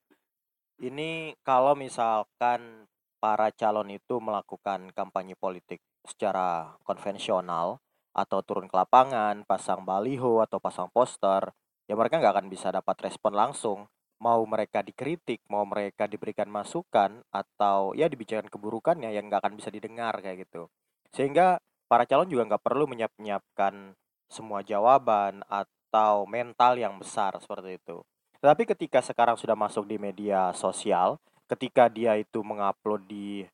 Ini 0.75 1.39
kalau 1.45 1.71
misalkan 1.77 2.89
para 3.23 3.47
calon 3.55 3.95
itu 3.95 4.19
melakukan 4.19 4.91
kampanye 4.91 5.39
politik 5.39 5.79
secara 6.03 6.75
konvensional 6.83 7.79
atau 8.11 8.39
turun 8.43 8.67
ke 8.67 8.75
lapangan, 8.75 9.47
pasang 9.47 9.87
baliho 9.87 10.43
atau 10.43 10.59
pasang 10.59 10.91
poster, 10.91 11.51
ya 11.87 11.95
mereka 11.95 12.19
nggak 12.19 12.33
akan 12.35 12.47
bisa 12.51 12.69
dapat 12.75 12.95
respon 13.07 13.33
langsung 13.33 13.87
mau 14.19 14.41
mereka 14.47 14.79
dikritik, 14.81 15.43
mau 15.51 15.67
mereka 15.67 16.07
diberikan 16.07 16.47
masukan 16.47 17.23
atau 17.29 17.91
ya 17.93 18.07
dibicarakan 18.07 18.47
keburukannya 18.47 19.11
yang 19.11 19.27
nggak 19.27 19.43
akan 19.43 19.55
bisa 19.59 19.69
didengar 19.69 20.15
kayak 20.23 20.47
gitu. 20.47 20.71
Sehingga 21.11 21.59
para 21.87 22.07
calon 22.07 22.31
juga 22.31 22.55
nggak 22.55 22.63
perlu 22.63 22.89
menyiapkan 22.89 23.93
semua 24.31 24.65
jawaban 24.65 25.45
atau 25.47 26.25
mental 26.25 26.79
yang 26.79 26.97
besar 26.97 27.37
seperti 27.39 27.77
itu. 27.79 28.01
Tetapi 28.41 28.63
ketika 28.75 28.99
sekarang 29.01 29.39
sudah 29.39 29.55
masuk 29.57 29.87
di 29.87 29.97
media 29.97 30.51
sosial, 30.53 31.17
ketika 31.49 31.89
dia 31.89 32.17
itu 32.19 32.41
mengupload 32.41 33.05
di 33.07 33.45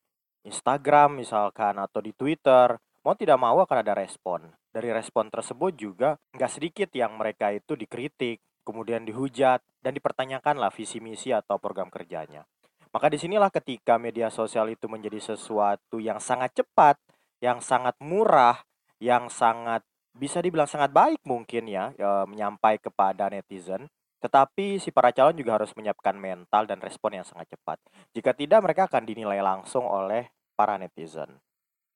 Instagram 0.41 1.21
misalkan 1.21 1.77
atau 1.77 2.01
di 2.01 2.11
Twitter, 2.17 2.75
mau 3.05 3.13
tidak 3.13 3.37
mau 3.37 3.61
akan 3.61 3.77
ada 3.85 3.93
respon. 3.93 4.49
Dari 4.71 4.89
respon 4.89 5.29
tersebut 5.29 5.75
juga 5.75 6.17
nggak 6.33 6.51
sedikit 6.51 6.89
yang 6.95 7.13
mereka 7.19 7.51
itu 7.53 7.77
dikritik, 7.77 8.41
kemudian 8.65 9.05
dihujat, 9.05 9.61
dan 9.81 9.97
dipertanyakanlah 9.97 10.69
visi 10.71 11.01
misi 11.01 11.33
atau 11.33 11.57
program 11.57 11.89
kerjanya. 11.89 12.45
Maka 12.91 13.07
di 13.07 13.17
sinilah 13.17 13.49
ketika 13.49 13.95
media 13.95 14.27
sosial 14.27 14.69
itu 14.69 14.85
menjadi 14.85 15.33
sesuatu 15.33 15.97
yang 15.97 16.19
sangat 16.19 16.61
cepat, 16.61 16.99
yang 17.39 17.63
sangat 17.63 17.95
murah, 18.03 18.61
yang 19.01 19.31
sangat 19.31 19.81
bisa 20.11 20.43
dibilang 20.43 20.67
sangat 20.67 20.91
baik 20.91 21.23
mungkin 21.23 21.71
ya 21.71 21.95
e, 21.95 22.09
menyampai 22.27 22.83
kepada 22.83 23.31
netizen. 23.31 23.87
Tetapi 24.21 24.77
si 24.77 24.93
para 24.93 25.09
calon 25.09 25.33
juga 25.33 25.57
harus 25.57 25.73
menyiapkan 25.73 26.13
mental 26.13 26.69
dan 26.69 26.77
respon 26.77 27.17
yang 27.17 27.25
sangat 27.25 27.57
cepat. 27.57 27.81
Jika 28.13 28.37
tidak 28.37 28.59
mereka 28.61 28.85
akan 28.85 29.07
dinilai 29.07 29.41
langsung 29.41 29.87
oleh 29.87 30.29
para 30.53 30.77
netizen. 30.77 31.41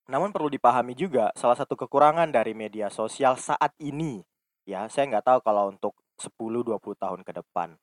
Namun 0.09 0.33
perlu 0.33 0.49
dipahami 0.49 0.97
juga 0.97 1.29
salah 1.37 1.57
satu 1.59 1.77
kekurangan 1.77 2.31
dari 2.33 2.57
media 2.57 2.89
sosial 2.89 3.37
saat 3.37 3.73
ini. 3.77 4.25
Ya, 4.65 4.89
saya 4.89 5.05
nggak 5.11 5.25
tahu 5.25 5.39
kalau 5.45 5.69
untuk 5.69 5.93
10-20 6.19 6.75
tahun 6.95 7.21
ke 7.21 7.31
depan. 7.43 7.75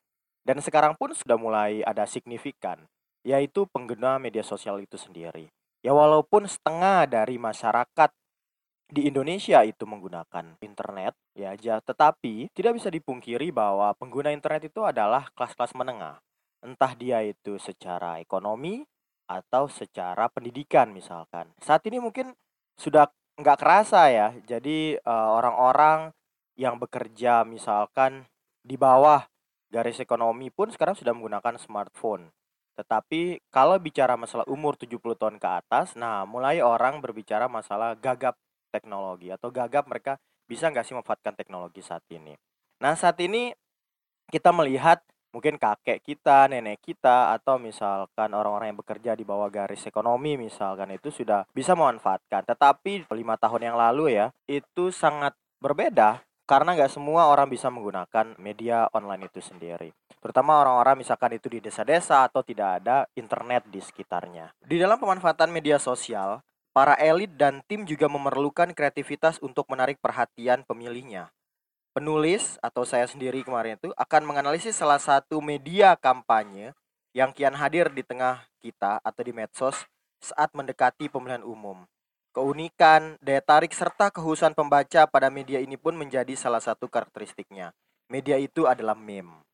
Dan 0.43 0.59
sekarang 0.59 0.99
pun 0.99 1.15
sudah 1.15 1.39
mulai 1.39 1.85
ada 1.87 2.03
signifikan, 2.03 2.83
yaitu 3.23 3.63
pengguna 3.71 4.19
media 4.19 4.43
sosial 4.43 4.83
itu 4.83 4.99
sendiri. 4.99 5.47
Ya 5.83 5.91
walaupun 5.91 6.47
setengah 6.47 7.07
dari 7.07 7.39
masyarakat 7.39 8.11
di 8.93 9.09
Indonesia 9.09 9.65
itu 9.65 9.89
menggunakan 9.89 10.59
internet 10.61 11.17
ya 11.33 11.57
aja 11.57 11.81
tetapi 11.81 12.53
tidak 12.53 12.77
bisa 12.77 12.93
dipungkiri 12.93 13.49
bahwa 13.49 13.89
pengguna 13.97 14.29
internet 14.29 14.69
itu 14.69 14.85
adalah 14.85 15.33
kelas-kelas 15.33 15.73
menengah 15.73 16.21
entah 16.61 16.93
dia 16.93 17.25
itu 17.25 17.57
secara 17.57 18.21
ekonomi 18.21 18.85
atau 19.25 19.65
secara 19.65 20.29
pendidikan 20.29 20.93
misalkan 20.93 21.49
saat 21.57 21.81
ini 21.89 21.97
mungkin 21.97 22.37
sudah 22.77 23.09
nggak 23.41 23.57
kerasa 23.57 24.13
ya 24.13 24.29
jadi 24.45 25.01
eh, 25.01 25.29
orang-orang 25.41 26.13
yang 26.53 26.77
bekerja 26.77 27.41
misalkan 27.45 28.29
di 28.61 28.77
bawah 28.77 29.25
garis 29.73 29.97
ekonomi 29.97 30.53
pun 30.53 30.69
sekarang 30.69 30.93
sudah 30.93 31.11
menggunakan 31.17 31.57
smartphone. 31.57 32.29
Tetapi 32.73 33.49
kalau 33.53 33.77
bicara 33.77 34.17
masalah 34.17 34.45
umur 34.49 34.77
70 34.77 34.97
tahun 35.17 35.37
ke 35.37 35.49
atas, 35.49 35.93
nah 35.93 36.25
mulai 36.25 36.61
orang 36.61 37.01
berbicara 37.01 37.45
masalah 37.45 37.93
gagap 37.97 38.37
teknologi 38.73 39.29
atau 39.29 39.53
gagap 39.53 39.85
mereka 39.85 40.17
bisa 40.49 40.69
nggak 40.69 40.85
sih 40.85 40.93
memanfaatkan 40.97 41.37
teknologi 41.37 41.81
saat 41.85 42.05
ini. 42.09 42.33
Nah 42.81 42.97
saat 42.97 43.17
ini 43.21 43.53
kita 44.29 44.49
melihat 44.49 45.01
mungkin 45.33 45.57
kakek 45.57 46.01
kita, 46.05 46.45
nenek 46.49 46.81
kita, 46.81 47.33
atau 47.33 47.57
misalkan 47.57 48.33
orang-orang 48.33 48.73
yang 48.73 48.79
bekerja 48.81 49.11
di 49.17 49.25
bawah 49.25 49.49
garis 49.49 49.85
ekonomi 49.89 50.37
misalkan 50.37 50.93
itu 50.93 51.09
sudah 51.09 51.45
bisa 51.53 51.73
memanfaatkan. 51.73 52.45
Tetapi 52.45 53.09
lima 53.09 53.37
tahun 53.37 53.73
yang 53.73 53.77
lalu 53.77 54.17
ya, 54.17 54.29
itu 54.45 54.93
sangat 54.93 55.33
berbeda 55.57 56.21
karena 56.53 56.77
nggak 56.77 56.93
semua 56.93 57.33
orang 57.33 57.49
bisa 57.49 57.73
menggunakan 57.73 58.37
media 58.37 58.85
online 58.93 59.25
itu 59.25 59.41
sendiri. 59.41 59.89
Terutama 60.21 60.61
orang-orang 60.61 61.01
misalkan 61.01 61.33
itu 61.33 61.49
di 61.49 61.57
desa-desa 61.57 62.29
atau 62.29 62.45
tidak 62.45 62.77
ada 62.77 63.09
internet 63.17 63.65
di 63.73 63.81
sekitarnya. 63.81 64.53
Di 64.61 64.77
dalam 64.77 65.01
pemanfaatan 65.01 65.49
media 65.49 65.81
sosial, 65.81 66.45
para 66.69 66.93
elit 67.01 67.33
dan 67.33 67.65
tim 67.65 67.89
juga 67.89 68.05
memerlukan 68.05 68.69
kreativitas 68.69 69.41
untuk 69.41 69.65
menarik 69.65 69.97
perhatian 69.97 70.61
pemilihnya. 70.61 71.33
Penulis 71.89 72.61
atau 72.61 72.85
saya 72.85 73.09
sendiri 73.09 73.41
kemarin 73.41 73.81
itu 73.81 73.89
akan 73.97 74.21
menganalisis 74.21 74.77
salah 74.77 75.01
satu 75.01 75.41
media 75.41 75.97
kampanye 75.97 76.77
yang 77.17 77.33
kian 77.33 77.57
hadir 77.57 77.89
di 77.89 78.05
tengah 78.05 78.45
kita 78.61 79.01
atau 79.01 79.21
di 79.25 79.33
medsos 79.33 79.89
saat 80.21 80.53
mendekati 80.53 81.09
pemilihan 81.09 81.41
umum. 81.41 81.81
Keunikan, 82.33 83.21
daya 83.21 83.45
tarik, 83.45 83.77
serta 83.77 84.09
kehusuan 84.09 84.57
pembaca 84.57 85.05
pada 85.05 85.29
media 85.29 85.61
ini 85.61 85.77
pun 85.77 85.93
menjadi 85.93 86.33
salah 86.33 86.57
satu 86.57 86.89
karakteristiknya. 86.89 87.77
Media 88.09 88.41
itu 88.41 88.65
adalah 88.65 88.97
meme. 88.97 89.45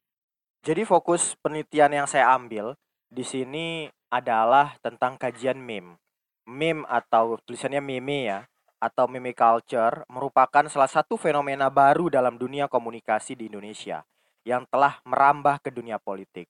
Jadi 0.63 0.87
fokus 0.87 1.35
penelitian 1.43 1.91
yang 1.91 2.07
saya 2.07 2.31
ambil 2.31 2.79
di 3.11 3.27
sini 3.27 3.91
adalah 4.07 4.79
tentang 4.79 5.19
kajian 5.19 5.59
meme. 5.59 5.99
Meme 6.47 6.87
atau 6.87 7.35
tulisannya 7.43 7.83
meme 7.83 8.31
ya, 8.31 8.47
atau 8.79 9.11
meme 9.11 9.35
culture 9.35 10.07
merupakan 10.07 10.63
salah 10.71 10.87
satu 10.87 11.19
fenomena 11.19 11.67
baru 11.67 12.07
dalam 12.07 12.39
dunia 12.39 12.71
komunikasi 12.71 13.35
di 13.35 13.51
Indonesia 13.51 14.07
yang 14.47 14.63
telah 14.71 15.03
merambah 15.03 15.59
ke 15.59 15.69
dunia 15.69 15.99
politik. 15.99 16.47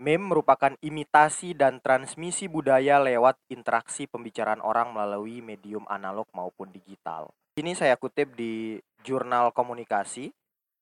Meme 0.00 0.32
merupakan 0.32 0.72
imitasi 0.80 1.52
dan 1.52 1.76
transmisi 1.84 2.48
budaya 2.48 2.96
lewat 3.04 3.36
interaksi 3.52 4.08
pembicaraan 4.08 4.64
orang 4.64 4.96
melalui 4.96 5.44
medium 5.44 5.84
analog 5.92 6.24
maupun 6.32 6.72
digital. 6.72 7.28
Ini 7.60 7.76
saya 7.76 8.00
kutip 8.00 8.32
di 8.32 8.80
Jurnal 9.04 9.52
Komunikasi 9.52 10.32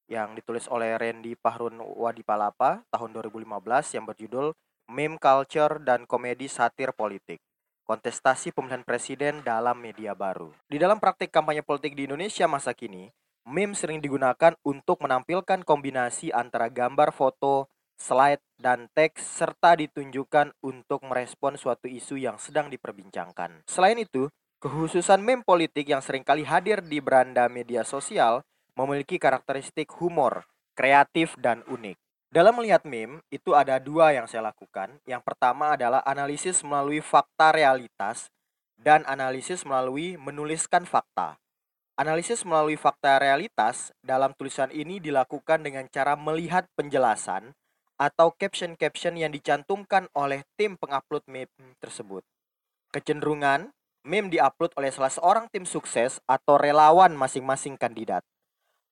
yang 0.07 0.39
ditulis 0.39 0.71
oleh 0.71 0.95
Randy 0.95 1.35
Pahrun 1.35 1.83
Wadipalapa 1.83 2.87
tahun 2.95 3.11
2015 3.19 3.99
yang 3.99 4.07
berjudul 4.07 4.55
Meme 4.87 5.19
Culture 5.19 5.83
dan 5.83 6.07
Komedi 6.07 6.47
Satir 6.47 6.95
Politik. 6.95 7.43
Kontestasi 7.91 8.55
pemilihan 8.55 8.87
presiden 8.87 9.43
dalam 9.43 9.83
media 9.83 10.15
baru. 10.15 10.55
Di 10.71 10.79
dalam 10.79 11.03
praktik 11.03 11.35
kampanye 11.35 11.67
politik 11.67 11.99
di 11.99 12.07
Indonesia 12.07 12.47
masa 12.47 12.71
kini, 12.71 13.11
meme 13.51 13.75
sering 13.75 13.99
digunakan 13.99 14.55
untuk 14.63 15.03
menampilkan 15.03 15.67
kombinasi 15.67 16.31
antara 16.31 16.71
gambar, 16.71 17.11
foto, 17.11 17.67
slide, 17.99 18.41
dan 18.57 18.87
teks 18.95 19.27
serta 19.27 19.75
ditunjukkan 19.75 20.55
untuk 20.63 21.03
merespon 21.05 21.59
suatu 21.59 21.91
isu 21.91 22.17
yang 22.17 22.39
sedang 22.39 22.71
diperbincangkan. 22.71 23.67
Selain 23.67 23.99
itu, 23.99 24.31
kekhususan 24.63 25.21
meme 25.21 25.43
politik 25.43 25.91
yang 25.91 26.01
sering 26.01 26.23
kali 26.23 26.47
hadir 26.47 26.81
di 26.81 27.03
beranda 27.03 27.51
media 27.51 27.83
sosial 27.83 28.47
memiliki 28.79 29.19
karakteristik 29.19 29.91
humor, 29.99 30.47
kreatif, 30.79 31.35
dan 31.43 31.67
unik. 31.67 31.99
Dalam 32.31 32.61
melihat 32.61 32.87
meme, 32.87 33.25
itu 33.35 33.57
ada 33.59 33.83
dua 33.83 34.15
yang 34.15 34.31
saya 34.31 34.55
lakukan. 34.55 35.01
Yang 35.09 35.23
pertama 35.27 35.75
adalah 35.75 36.05
analisis 36.07 36.63
melalui 36.63 37.03
fakta 37.03 37.51
realitas 37.51 38.31
dan 38.79 39.03
analisis 39.11 39.67
melalui 39.67 40.15
menuliskan 40.15 40.87
fakta. 40.87 41.41
Analisis 41.99 42.47
melalui 42.47 42.79
fakta 42.79 43.19
realitas 43.19 43.91
dalam 44.07 44.31
tulisan 44.39 44.71
ini 44.71 45.03
dilakukan 45.03 45.67
dengan 45.67 45.91
cara 45.91 46.15
melihat 46.15 46.71
penjelasan 46.79 47.51
atau 47.99 48.31
caption-caption 48.31 49.19
yang 49.19 49.35
dicantumkan 49.35 50.07
oleh 50.15 50.47
tim 50.55 50.79
pengupload 50.79 51.27
meme 51.27 51.51
tersebut. 51.83 52.23
Kecenderungan 52.95 53.75
meme 54.07 54.31
diupload 54.31 54.73
oleh 54.79 54.95
salah 54.95 55.13
seorang 55.13 55.51
tim 55.51 55.67
sukses 55.67 56.23
atau 56.25 56.57
relawan 56.57 57.13
masing-masing 57.13 57.75
kandidat. 57.75 58.23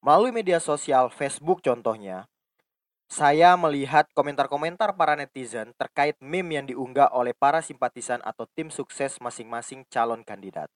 Melalui 0.02 0.34
media 0.34 0.60
sosial 0.60 1.08
Facebook 1.08 1.64
contohnya, 1.64 2.28
saya 3.06 3.54
melihat 3.54 4.10
komentar-komentar 4.18 4.98
para 4.98 5.14
netizen 5.14 5.70
terkait 5.78 6.18
meme 6.18 6.58
yang 6.58 6.66
diunggah 6.66 7.14
oleh 7.14 7.30
para 7.32 7.62
simpatisan 7.62 8.18
atau 8.26 8.50
tim 8.50 8.66
sukses 8.66 9.22
masing-masing 9.22 9.86
calon 9.86 10.26
kandidat. 10.26 10.66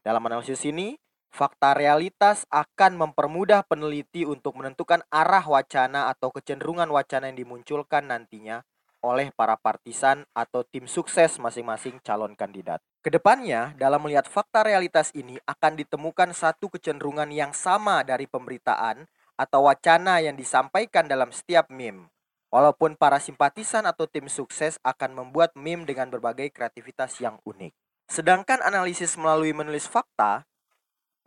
Dalam 0.00 0.24
analisis 0.24 0.64
ini, 0.64 0.96
fakta 1.28 1.76
realitas 1.76 2.48
akan 2.50 2.98
mempermudah 3.08 3.64
peneliti 3.68 4.24
untuk 4.24 4.58
menentukan 4.58 5.04
arah 5.12 5.44
wacana 5.44 6.10
atau 6.10 6.32
kecenderungan 6.32 6.88
wacana 6.90 7.30
yang 7.30 7.38
dimunculkan 7.44 8.08
nantinya 8.08 8.64
oleh 8.98 9.30
para 9.30 9.54
partisan 9.54 10.26
atau 10.34 10.66
tim 10.66 10.90
sukses 10.90 11.38
masing-masing 11.38 12.02
calon 12.02 12.34
kandidat. 12.34 12.82
Ke 12.98 13.14
depannya, 13.14 13.78
dalam 13.78 14.02
melihat 14.02 14.26
fakta 14.26 14.66
realitas 14.66 15.14
ini 15.14 15.38
akan 15.46 15.78
ditemukan 15.78 16.34
satu 16.34 16.66
kecenderungan 16.66 17.30
yang 17.30 17.54
sama 17.54 18.02
dari 18.02 18.26
pemberitaan 18.26 19.06
atau 19.38 19.70
wacana 19.70 20.18
yang 20.18 20.34
disampaikan 20.34 21.06
dalam 21.06 21.30
setiap 21.30 21.70
meme. 21.70 22.10
Walaupun 22.48 22.96
para 22.96 23.20
simpatisan 23.20 23.84
atau 23.84 24.08
tim 24.08 24.26
sukses 24.26 24.80
akan 24.82 25.14
membuat 25.14 25.52
meme 25.54 25.84
dengan 25.84 26.08
berbagai 26.08 26.48
kreativitas 26.50 27.20
yang 27.20 27.36
unik. 27.44 27.76
Sedangkan 28.08 28.64
analisis 28.64 29.20
melalui 29.20 29.52
menulis 29.52 29.84
fakta 29.84 30.47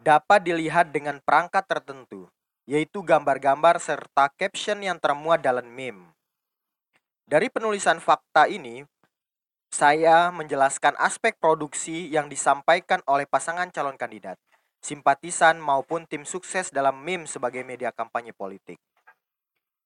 dapat 0.02 0.42
dilihat 0.42 0.90
dengan 0.90 1.22
perangkat 1.22 1.64
tertentu, 1.70 2.26
yaitu 2.66 3.06
gambar-gambar 3.06 3.78
serta 3.78 4.34
caption 4.34 4.82
yang 4.82 4.98
termuat 4.98 5.46
dalam 5.46 5.70
meme. 5.70 6.12
Dari 7.30 7.48
penulisan 7.48 8.02
fakta 8.02 8.50
ini, 8.50 8.84
saya 9.72 10.34
menjelaskan 10.36 11.00
aspek 11.00 11.40
produksi 11.40 12.12
yang 12.12 12.28
disampaikan 12.28 13.00
oleh 13.08 13.24
pasangan 13.24 13.72
calon 13.72 13.96
kandidat 13.96 14.36
simpatisan 14.82 15.62
maupun 15.62 16.10
tim 16.10 16.26
sukses 16.26 16.74
dalam 16.74 16.98
meme 17.06 17.30
sebagai 17.30 17.62
media 17.62 17.94
kampanye 17.94 18.34
politik. 18.34 18.82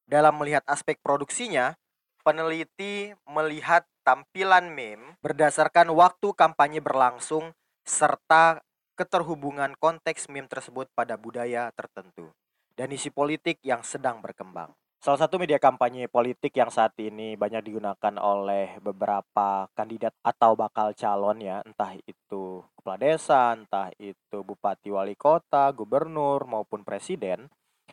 Dalam 0.07 0.39
melihat 0.39 0.63
aspek 0.65 0.97
produksinya, 1.03 1.75
peneliti 2.23 3.11
melihat 3.27 3.83
tampilan 4.07 4.71
meme 4.71 5.19
berdasarkan 5.19 5.91
waktu 5.91 6.31
kampanye 6.33 6.79
berlangsung 6.79 7.51
serta 7.83 8.63
keterhubungan 8.95 9.75
konteks 9.77 10.31
meme 10.31 10.47
tersebut 10.47 10.87
pada 10.95 11.19
budaya 11.19 11.69
tertentu 11.75 12.31
dan 12.75 12.91
isi 12.91 13.11
politik 13.11 13.59
yang 13.63 13.83
sedang 13.83 14.23
berkembang. 14.23 14.71
Salah 15.05 15.21
satu 15.21 15.37
media 15.37 15.61
kampanye 15.61 16.09
politik 16.09 16.57
yang 16.57 16.73
saat 16.73 16.97
ini 16.97 17.37
banyak 17.37 17.61
digunakan 17.61 18.13
oleh 18.17 18.81
beberapa 18.81 19.69
kandidat 19.77 20.17
atau 20.25 20.57
bakal 20.57 20.97
calon 20.97 21.45
ya, 21.45 21.61
entah 21.61 21.93
itu 22.09 22.65
kepala 22.73 22.97
desa, 22.97 23.53
entah 23.53 23.93
itu 24.01 24.41
bupati 24.41 24.89
wali 24.89 25.13
kota, 25.13 25.69
gubernur 25.77 26.49
maupun 26.49 26.81
presiden. 26.81 27.45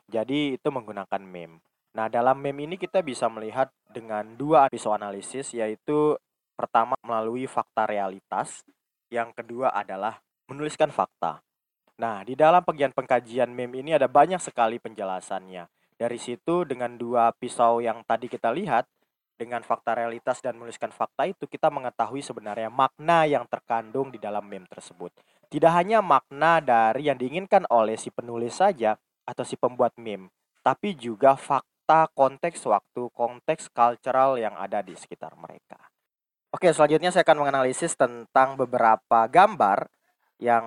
Jadi 0.09 0.57
itu 0.57 0.69
menggunakan 0.73 1.21
meme. 1.21 1.61
Nah, 1.93 2.09
dalam 2.09 2.41
meme 2.41 2.65
ini 2.65 2.81
kita 2.81 3.05
bisa 3.05 3.29
melihat 3.29 3.69
dengan 3.93 4.33
dua 4.33 4.73
analisis 4.73 5.53
yaitu 5.53 6.17
pertama 6.57 6.97
melalui 7.05 7.45
fakta 7.45 7.85
realitas, 7.85 8.65
yang 9.13 9.37
kedua 9.37 9.69
adalah 9.69 10.17
menuliskan 10.53 10.93
fakta. 10.93 11.41
Nah, 11.99 12.23
di 12.23 12.37
dalam 12.37 12.61
bagian 12.65 12.93
pengkajian 12.93 13.53
meme 13.53 13.81
ini 13.81 13.97
ada 13.97 14.09
banyak 14.09 14.41
sekali 14.41 14.77
penjelasannya 14.81 15.69
dari 16.03 16.19
situ 16.19 16.67
dengan 16.67 16.99
dua 16.99 17.31
pisau 17.31 17.79
yang 17.79 18.03
tadi 18.03 18.27
kita 18.27 18.51
lihat 18.51 18.91
dengan 19.39 19.63
fakta 19.63 19.95
realitas 19.99 20.39
dan 20.43 20.59
menuliskan 20.59 20.91
fakta 20.91 21.27
itu 21.27 21.47
kita 21.47 21.71
mengetahui 21.71 22.23
sebenarnya 22.23 22.71
makna 22.71 23.27
yang 23.27 23.47
terkandung 23.47 24.11
di 24.11 24.19
dalam 24.19 24.47
meme 24.47 24.67
tersebut. 24.67 25.11
Tidak 25.47 25.73
hanya 25.73 26.03
makna 26.03 26.59
dari 26.59 27.07
yang 27.07 27.19
diinginkan 27.19 27.69
oleh 27.69 27.99
si 27.99 28.11
penulis 28.11 28.59
saja 28.59 28.99
atau 29.23 29.45
si 29.47 29.55
pembuat 29.55 29.95
meme, 29.99 30.31
tapi 30.65 30.95
juga 30.99 31.39
fakta 31.39 32.09
konteks 32.15 32.67
waktu, 32.67 33.11
konteks 33.13 33.71
cultural 33.71 34.39
yang 34.39 34.55
ada 34.59 34.83
di 34.83 34.95
sekitar 34.99 35.35
mereka. 35.39 35.79
Oke, 36.53 36.69
selanjutnya 36.75 37.09
saya 37.09 37.25
akan 37.25 37.47
menganalisis 37.47 37.97
tentang 37.97 38.61
beberapa 38.61 39.25
gambar 39.31 39.89
yang 40.43 40.67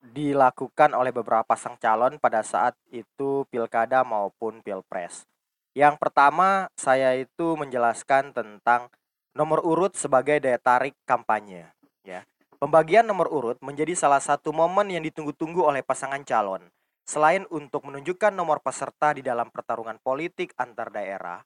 dilakukan 0.00 0.96
oleh 0.96 1.12
beberapa 1.12 1.44
pasang 1.44 1.76
calon 1.76 2.16
pada 2.16 2.40
saat 2.40 2.72
itu 2.88 3.44
pilkada 3.52 4.00
maupun 4.00 4.64
pilpres. 4.64 5.28
Yang 5.76 6.00
pertama, 6.00 6.72
saya 6.72 7.12
itu 7.20 7.52
menjelaskan 7.54 8.32
tentang 8.32 8.88
nomor 9.36 9.60
urut 9.60 9.92
sebagai 9.92 10.40
daya 10.40 10.56
tarik 10.56 10.96
kampanye. 11.04 11.68
Ya, 12.00 12.24
pembagian 12.56 13.04
nomor 13.04 13.28
urut 13.28 13.60
menjadi 13.60 13.92
salah 13.92 14.24
satu 14.24 14.56
momen 14.56 14.88
yang 14.88 15.04
ditunggu-tunggu 15.04 15.62
oleh 15.62 15.84
pasangan 15.84 16.24
calon. 16.24 16.64
Selain 17.04 17.44
untuk 17.52 17.84
menunjukkan 17.84 18.32
nomor 18.32 18.64
peserta 18.64 19.12
di 19.12 19.20
dalam 19.20 19.52
pertarungan 19.52 20.00
politik 20.00 20.56
antar 20.56 20.88
daerah, 20.90 21.44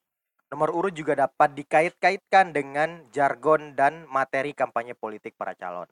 nomor 0.48 0.70
urut 0.70 0.94
juga 0.94 1.26
dapat 1.26 1.56
dikait-kaitkan 1.58 2.54
dengan 2.54 3.02
jargon 3.10 3.74
dan 3.74 4.06
materi 4.06 4.54
kampanye 4.54 4.94
politik 4.94 5.34
para 5.34 5.58
calon. 5.58 5.90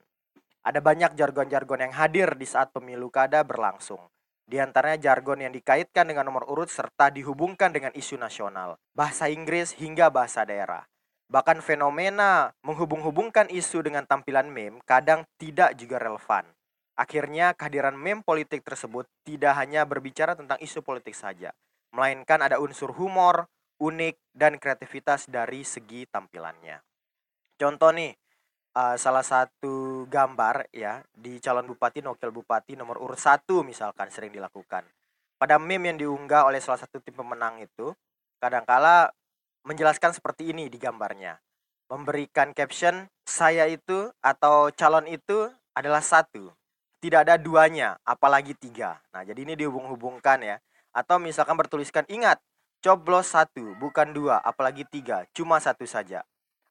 Ada 0.62 0.79
banyak 0.79 1.18
jargon-jargon 1.18 1.90
yang 1.90 1.94
hadir 1.98 2.38
di 2.38 2.46
saat 2.46 2.70
pemilu 2.70 3.11
kada 3.11 3.42
berlangsung. 3.42 3.98
Di 4.46 4.62
antaranya 4.62 5.11
jargon 5.11 5.42
yang 5.42 5.51
dikaitkan 5.51 6.07
dengan 6.07 6.31
nomor 6.31 6.46
urut 6.46 6.70
serta 6.70 7.11
dihubungkan 7.11 7.75
dengan 7.75 7.90
isu 7.94 8.14
nasional, 8.14 8.79
bahasa 8.94 9.27
Inggris 9.27 9.75
hingga 9.75 10.07
bahasa 10.11 10.46
daerah. 10.46 10.87
Bahkan 11.33 11.64
fenomena 11.66 12.55
menghubung-hubungkan 12.62 13.51
isu 13.51 13.83
dengan 13.83 14.07
tampilan 14.07 14.53
meme 14.53 14.79
kadang 14.87 15.27
tidak 15.40 15.75
juga 15.75 15.98
relevan. 15.98 16.46
Akhirnya 16.94 17.57
kehadiran 17.57 17.96
meme 17.96 18.22
politik 18.22 18.62
tersebut 18.62 19.09
tidak 19.25 19.57
hanya 19.57 19.83
berbicara 19.83 20.37
tentang 20.37 20.61
isu 20.61 20.85
politik 20.85 21.16
saja, 21.16 21.51
melainkan 21.90 22.38
ada 22.44 22.61
unsur 22.61 22.92
humor, 22.94 23.48
unik, 23.81 24.14
dan 24.37 24.61
kreativitas 24.61 25.27
dari 25.27 25.64
segi 25.64 26.05
tampilannya. 26.07 26.85
Contoh 27.57 27.90
nih, 27.96 28.12
uh, 28.76 28.96
salah 28.96 29.24
satu 29.24 30.04
gambar 30.08 30.68
ya 30.72 31.04
di 31.12 31.38
calon 31.38 31.68
bupati 31.68 32.00
wakil 32.04 32.32
bupati 32.32 32.76
nomor 32.76 33.00
urut 33.00 33.20
satu 33.20 33.64
misalkan 33.64 34.08
sering 34.08 34.32
dilakukan. 34.32 34.85
Pada 35.37 35.58
meme 35.58 35.90
yang 35.90 35.98
diunggah 35.98 36.46
oleh 36.46 36.62
salah 36.62 36.78
satu 36.78 37.02
tim 37.02 37.18
pemenang 37.18 37.58
itu 37.61 37.92
kadangkala 38.38 39.11
menjelaskan 39.66 40.14
seperti 40.14 40.54
ini 40.54 40.70
di 40.70 40.78
gambarnya. 40.78 41.38
Memberikan 41.90 42.54
caption 42.56 43.11
saya 43.26 43.68
itu 43.68 44.08
atau 44.22 44.70
calon 44.72 45.04
itu 45.11 45.50
adalah 45.76 46.00
satu. 46.00 46.50
Tidak 47.02 47.26
ada 47.26 47.35
duanya, 47.35 47.98
apalagi 48.06 48.54
tiga. 48.54 49.02
Nah, 49.11 49.26
jadi 49.26 49.42
ini 49.42 49.58
dihubung-hubungkan 49.58 50.38
ya. 50.38 50.56
Atau 50.94 51.18
misalkan 51.18 51.58
bertuliskan 51.58 52.06
ingat, 52.06 52.38
coblos 52.78 53.35
satu, 53.35 53.74
bukan 53.82 54.14
dua, 54.14 54.38
apalagi 54.38 54.87
tiga, 54.87 55.26
cuma 55.35 55.58
satu 55.58 55.82
saja. 55.82 56.22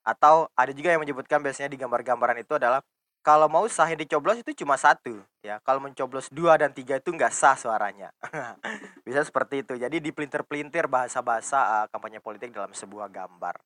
Atau 0.02 0.50
ada 0.58 0.74
juga 0.74 0.90
yang 0.90 1.02
menyebutkan 1.02 1.38
biasanya 1.38 1.70
di 1.70 1.78
gambar-gambaran 1.78 2.42
itu 2.42 2.58
adalah 2.58 2.82
kalau 3.22 3.46
mau 3.46 3.62
sah 3.70 3.86
yang 3.86 4.02
dicoblos 4.02 4.42
itu 4.42 4.50
cuma 4.66 4.74
satu 4.74 5.22
ya. 5.46 5.62
Kalau 5.62 5.78
mencoblos 5.78 6.26
dua 6.34 6.58
dan 6.58 6.74
tiga 6.74 6.98
itu 6.98 7.14
nggak 7.14 7.30
sah 7.30 7.54
suaranya. 7.54 8.10
Bisa 9.06 9.22
seperti 9.22 9.62
itu. 9.62 9.78
Jadi 9.78 10.02
dipelintir-pelintir 10.02 10.90
bahasa-bahasa 10.90 11.58
uh, 11.62 11.86
kampanye 11.86 12.18
politik 12.18 12.50
dalam 12.50 12.74
sebuah 12.74 13.06
gambar. 13.14 13.62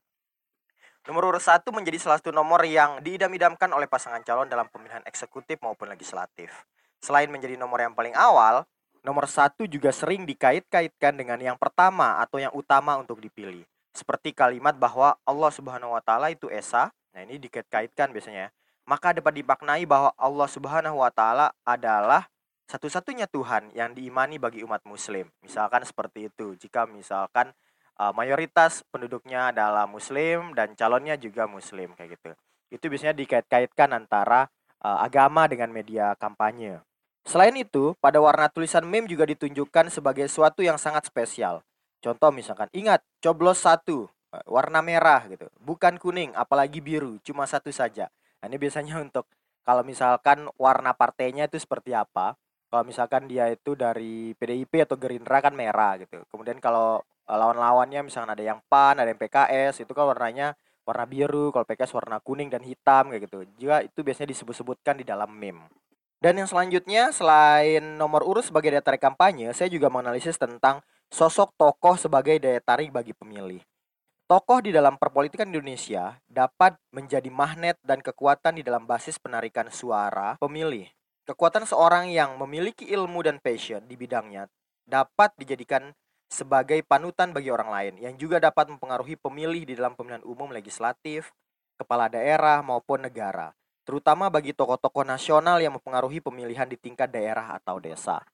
Nomor 1.09 1.33
urut 1.33 1.40
satu 1.40 1.72
menjadi 1.72 1.96
salah 2.03 2.18
satu 2.20 2.35
nomor 2.37 2.66
yang 2.68 3.01
diidam-idamkan 3.01 3.72
oleh 3.72 3.88
pasangan 3.88 4.20
calon 4.27 4.51
dalam 4.51 4.68
pemilihan 4.68 5.01
eksekutif 5.09 5.57
maupun 5.64 5.88
legislatif. 5.88 6.53
Selain 7.01 7.31
menjadi 7.33 7.57
nomor 7.57 7.81
yang 7.81 7.96
paling 7.96 8.12
awal 8.12 8.66
nomor 9.07 9.31
satu 9.31 9.70
juga 9.70 9.94
sering 9.94 10.27
dikait-kaitkan 10.27 11.14
dengan 11.14 11.38
yang 11.38 11.55
pertama 11.55 12.18
atau 12.18 12.42
yang 12.42 12.51
utama 12.51 12.99
untuk 12.99 13.22
dipilih 13.22 13.62
seperti 13.97 14.37
kalimat 14.37 14.77
bahwa 14.77 15.17
Allah 15.25 15.51
Subhanahu 15.51 15.97
wa 15.97 16.03
taala 16.05 16.29
itu 16.29 16.53
esa. 16.53 16.93
Nah, 17.17 17.25
ini 17.25 17.41
dikait-kaitkan 17.41 18.13
biasanya. 18.13 18.47
Ya. 18.47 18.49
Maka 18.85 19.17
dapat 19.17 19.41
dimaknai 19.41 19.89
bahwa 19.89 20.13
Allah 20.21 20.49
Subhanahu 20.53 21.01
wa 21.01 21.09
taala 21.09 21.57
adalah 21.65 22.29
satu-satunya 22.69 23.25
Tuhan 23.27 23.73
yang 23.73 23.97
diimani 23.97 24.37
bagi 24.37 24.61
umat 24.63 24.85
muslim. 24.85 25.33
Misalkan 25.41 25.83
seperti 25.89 26.29
itu. 26.29 26.55
Jika 26.61 26.85
misalkan 26.85 27.57
uh, 27.97 28.13
mayoritas 28.13 28.85
penduduknya 28.93 29.51
adalah 29.51 29.89
muslim 29.89 30.53
dan 30.53 30.77
calonnya 30.77 31.17
juga 31.17 31.49
muslim 31.49 31.97
kayak 31.97 32.21
gitu. 32.21 32.31
Itu 32.69 32.85
biasanya 32.93 33.17
dikait-kaitkan 33.17 33.97
antara 33.97 34.51
uh, 34.85 34.99
agama 35.01 35.49
dengan 35.49 35.73
media 35.73 36.13
kampanye. 36.21 36.83
Selain 37.27 37.55
itu, 37.59 37.99
pada 37.99 38.23
warna 38.23 38.47
tulisan 38.47 38.87
meme 38.87 39.11
juga 39.11 39.27
ditunjukkan 39.27 39.91
sebagai 39.91 40.31
suatu 40.31 40.63
yang 40.63 40.79
sangat 40.79 41.11
spesial. 41.11 41.59
Contoh 42.07 42.31
misalkan, 42.31 42.71
ingat, 42.71 43.03
coblos 43.19 43.66
satu, 43.66 44.07
eh, 44.31 44.47
warna 44.47 44.79
merah 44.79 45.27
gitu. 45.27 45.51
Bukan 45.59 45.99
kuning, 45.99 46.31
apalagi 46.38 46.79
biru, 46.79 47.19
cuma 47.27 47.51
satu 47.51 47.75
saja. 47.75 48.07
Nah, 48.38 48.47
ini 48.47 48.62
biasanya 48.62 48.95
untuk 49.03 49.27
kalau 49.66 49.83
misalkan 49.83 50.47
warna 50.55 50.95
partainya 50.95 51.51
itu 51.51 51.59
seperti 51.59 51.90
apa. 51.99 52.38
Kalau 52.71 52.87
misalkan 52.87 53.27
dia 53.27 53.51
itu 53.51 53.75
dari 53.75 54.38
PDIP 54.38 54.87
atau 54.87 54.95
Gerindra 54.95 55.42
kan 55.42 55.55
merah 55.55 55.99
gitu. 55.99 56.23
Kemudian 56.31 56.62
kalau 56.62 57.03
uh, 57.03 57.37
lawan-lawannya 57.38 58.07
misalkan 58.07 58.38
ada 58.38 58.42
yang 58.42 58.62
PAN, 58.71 59.03
ada 59.03 59.11
yang 59.11 59.19
PKS, 59.19 59.83
itu 59.83 59.90
kan 59.90 60.07
warnanya 60.07 60.55
warna 60.87 61.07
biru, 61.11 61.51
kalau 61.51 61.66
PKS 61.66 61.90
warna 61.95 62.23
kuning 62.23 62.47
dan 62.47 62.62
hitam 62.62 63.11
kayak 63.11 63.27
gitu. 63.27 63.42
Juga 63.59 63.83
itu 63.83 63.99
biasanya 64.07 64.31
disebut-sebutkan 64.31 65.03
di 65.03 65.05
dalam 65.07 65.31
meme. 65.35 65.66
Dan 66.23 66.38
yang 66.38 66.47
selanjutnya 66.47 67.11
selain 67.11 67.99
nomor 67.99 68.23
urut 68.23 68.47
sebagai 68.47 68.79
tarik 68.83 69.03
kampanye, 69.03 69.51
saya 69.51 69.66
juga 69.66 69.90
menganalisis 69.90 70.38
tentang 70.38 70.83
sosok 71.11 71.55
tokoh 71.55 71.95
sebagai 71.97 72.37
daya 72.42 72.59
tarik 72.59 72.90
bagi 72.90 73.14
pemilih. 73.14 73.62
Tokoh 74.27 74.59
di 74.59 74.75
dalam 74.75 74.99
perpolitikan 74.99 75.47
Indonesia 75.47 76.19
dapat 76.27 76.75
menjadi 76.90 77.31
magnet 77.31 77.79
dan 77.87 78.03
kekuatan 78.03 78.59
di 78.59 78.66
dalam 78.66 78.83
basis 78.83 79.23
penarikan 79.23 79.71
suara 79.71 80.35
pemilih. 80.42 80.90
Kekuatan 81.27 81.66
seorang 81.66 82.11
yang 82.11 82.35
memiliki 82.38 82.90
ilmu 82.90 83.23
dan 83.23 83.38
passion 83.38 83.83
di 83.87 83.95
bidangnya 83.95 84.51
dapat 84.87 85.35
dijadikan 85.38 85.95
sebagai 86.27 86.83
panutan 86.83 87.31
bagi 87.31 87.55
orang 87.55 87.71
lain 87.71 87.95
yang 88.03 88.14
juga 88.19 88.42
dapat 88.42 88.66
mempengaruhi 88.66 89.14
pemilih 89.14 89.62
di 89.62 89.79
dalam 89.79 89.95
pemilihan 89.95 90.27
umum 90.27 90.51
legislatif, 90.51 91.31
kepala 91.79 92.11
daerah 92.11 92.62
maupun 92.66 93.07
negara, 93.07 93.55
terutama 93.87 94.27
bagi 94.27 94.51
tokoh-tokoh 94.51 95.07
nasional 95.07 95.62
yang 95.62 95.79
mempengaruhi 95.79 96.19
pemilihan 96.19 96.66
di 96.66 96.75
tingkat 96.75 97.11
daerah 97.14 97.55
atau 97.62 97.79
desa. 97.79 98.27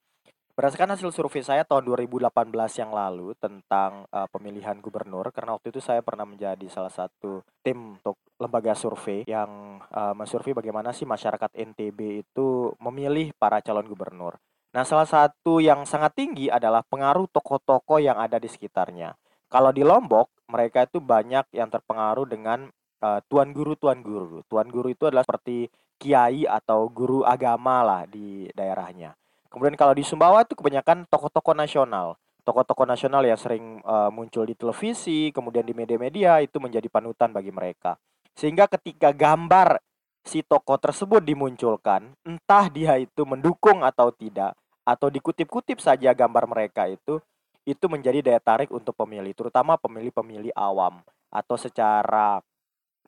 Berdasarkan 0.63 0.95
hasil 0.95 1.11
survei 1.11 1.43
saya 1.43 1.67
tahun 1.67 1.91
2018 1.91 2.31
yang 2.55 2.95
lalu 2.95 3.35
tentang 3.35 4.07
uh, 4.15 4.31
pemilihan 4.31 4.79
gubernur, 4.79 5.35
karena 5.35 5.59
waktu 5.59 5.75
itu 5.75 5.83
saya 5.83 6.07
pernah 6.07 6.23
menjadi 6.23 6.63
salah 6.71 6.95
satu 6.95 7.43
tim 7.67 7.99
untuk 7.99 8.23
lembaga 8.39 8.71
survei 8.79 9.27
yang 9.27 9.83
uh, 9.91 10.15
mensurvei 10.15 10.55
bagaimana 10.55 10.95
sih 10.95 11.03
masyarakat 11.03 11.51
NTB 11.51 12.23
itu 12.23 12.71
memilih 12.79 13.35
para 13.43 13.59
calon 13.59 13.91
gubernur. 13.91 14.39
Nah, 14.71 14.87
salah 14.87 15.03
satu 15.03 15.59
yang 15.59 15.83
sangat 15.83 16.15
tinggi 16.15 16.47
adalah 16.47 16.87
pengaruh 16.87 17.27
tokoh-tokoh 17.35 17.99
yang 17.99 18.23
ada 18.23 18.39
di 18.39 18.47
sekitarnya. 18.47 19.19
Kalau 19.51 19.75
di 19.75 19.83
Lombok, 19.83 20.31
mereka 20.47 20.87
itu 20.87 21.03
banyak 21.03 21.59
yang 21.59 21.75
terpengaruh 21.75 22.31
dengan 22.31 22.71
uh, 23.03 23.19
tuan 23.27 23.51
guru 23.51 23.75
tuan 23.75 23.99
guru. 23.99 24.47
Tuan 24.47 24.71
guru 24.71 24.95
itu 24.95 25.11
adalah 25.11 25.27
seperti 25.27 25.67
kiai 25.99 26.47
atau 26.47 26.87
guru 26.87 27.27
agama 27.27 27.83
lah 27.83 28.07
di 28.07 28.47
daerahnya. 28.55 29.19
Kemudian 29.53 29.77
kalau 29.77 29.93
di 29.93 30.01
Sumbawa 30.01 30.49
itu 30.49 30.57
kebanyakan 30.57 31.05
tokoh-tokoh 31.13 31.53
nasional. 31.53 32.17
Tokoh-tokoh 32.43 32.89
nasional 32.89 33.21
yang 33.23 33.37
sering 33.37 33.85
uh, 33.85 34.09
muncul 34.09 34.49
di 34.49 34.57
televisi, 34.57 35.29
kemudian 35.31 35.63
di 35.63 35.77
media-media 35.77 36.41
itu 36.41 36.57
menjadi 36.57 36.89
panutan 36.89 37.31
bagi 37.31 37.53
mereka. 37.53 38.01
Sehingga 38.33 38.65
ketika 38.67 39.13
gambar 39.13 39.79
si 40.25 40.41
tokoh 40.41 40.81
tersebut 40.81 41.21
dimunculkan, 41.21 42.17
entah 42.25 42.73
dia 42.73 42.97
itu 42.97 43.29
mendukung 43.29 43.85
atau 43.85 44.09
tidak, 44.11 44.57
atau 44.83 45.13
dikutip-kutip 45.13 45.79
saja 45.79 46.17
gambar 46.17 46.49
mereka 46.49 46.89
itu, 46.89 47.21
itu 47.63 47.87
menjadi 47.87 48.25
daya 48.25 48.41
tarik 48.43 48.73
untuk 48.75 48.97
pemilih, 48.97 49.37
terutama 49.37 49.79
pemilih-pemilih 49.79 50.51
awam 50.57 51.05
atau 51.31 51.55
secara 51.55 52.43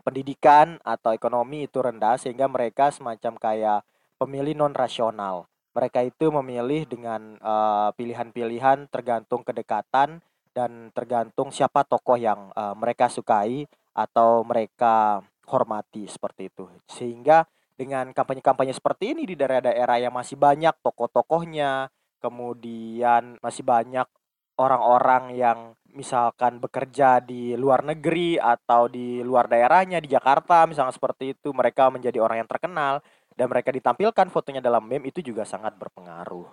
pendidikan 0.05 0.79
atau 0.85 1.17
ekonomi 1.17 1.67
itu 1.67 1.81
rendah 1.81 2.21
sehingga 2.21 2.47
mereka 2.47 2.93
semacam 2.93 3.35
kayak 3.41 3.81
pemilih 4.21 4.55
non 4.55 4.77
rasional 4.77 5.49
mereka 5.75 6.01
itu 6.07 6.31
memilih 6.31 6.87
dengan 6.87 7.35
uh, 7.43 7.91
pilihan-pilihan 7.99 8.87
tergantung 8.89 9.43
kedekatan 9.43 10.23
dan 10.55 10.95
tergantung 10.95 11.51
siapa 11.51 11.83
tokoh 11.83 12.15
yang 12.15 12.55
uh, 12.55 12.79
mereka 12.79 13.11
sukai 13.11 13.67
atau 13.91 14.47
mereka 14.47 15.19
hormati 15.51 16.07
seperti 16.07 16.47
itu. 16.47 16.71
Sehingga 16.87 17.43
dengan 17.75 18.15
kampanye-kampanye 18.15 18.71
seperti 18.71 19.19
ini 19.19 19.27
di 19.27 19.35
daerah-daerah 19.35 19.99
yang 19.99 20.15
masih 20.15 20.39
banyak 20.39 20.79
tokoh-tokohnya, 20.79 21.91
kemudian 22.23 23.37
masih 23.43 23.67
banyak 23.67 24.07
orang-orang 24.55 25.35
yang 25.35 25.59
misalkan 25.95 26.59
bekerja 26.59 27.23
di 27.23 27.55
luar 27.55 27.87
negeri 27.87 28.39
atau 28.39 28.91
di 28.91 29.23
luar 29.23 29.47
daerahnya 29.47 30.03
di 30.03 30.11
Jakarta 30.11 30.67
misalnya 30.67 30.91
seperti 30.91 31.39
itu 31.39 31.55
mereka 31.55 31.87
menjadi 31.87 32.19
orang 32.19 32.43
yang 32.43 32.51
terkenal 32.51 32.99
dan 33.35 33.51
mereka 33.51 33.75
ditampilkan 33.75 34.31
fotonya 34.31 34.63
dalam 34.63 34.87
meme 34.87 35.11
itu 35.11 35.21
juga 35.21 35.43
sangat 35.43 35.75
berpengaruh. 35.75 36.47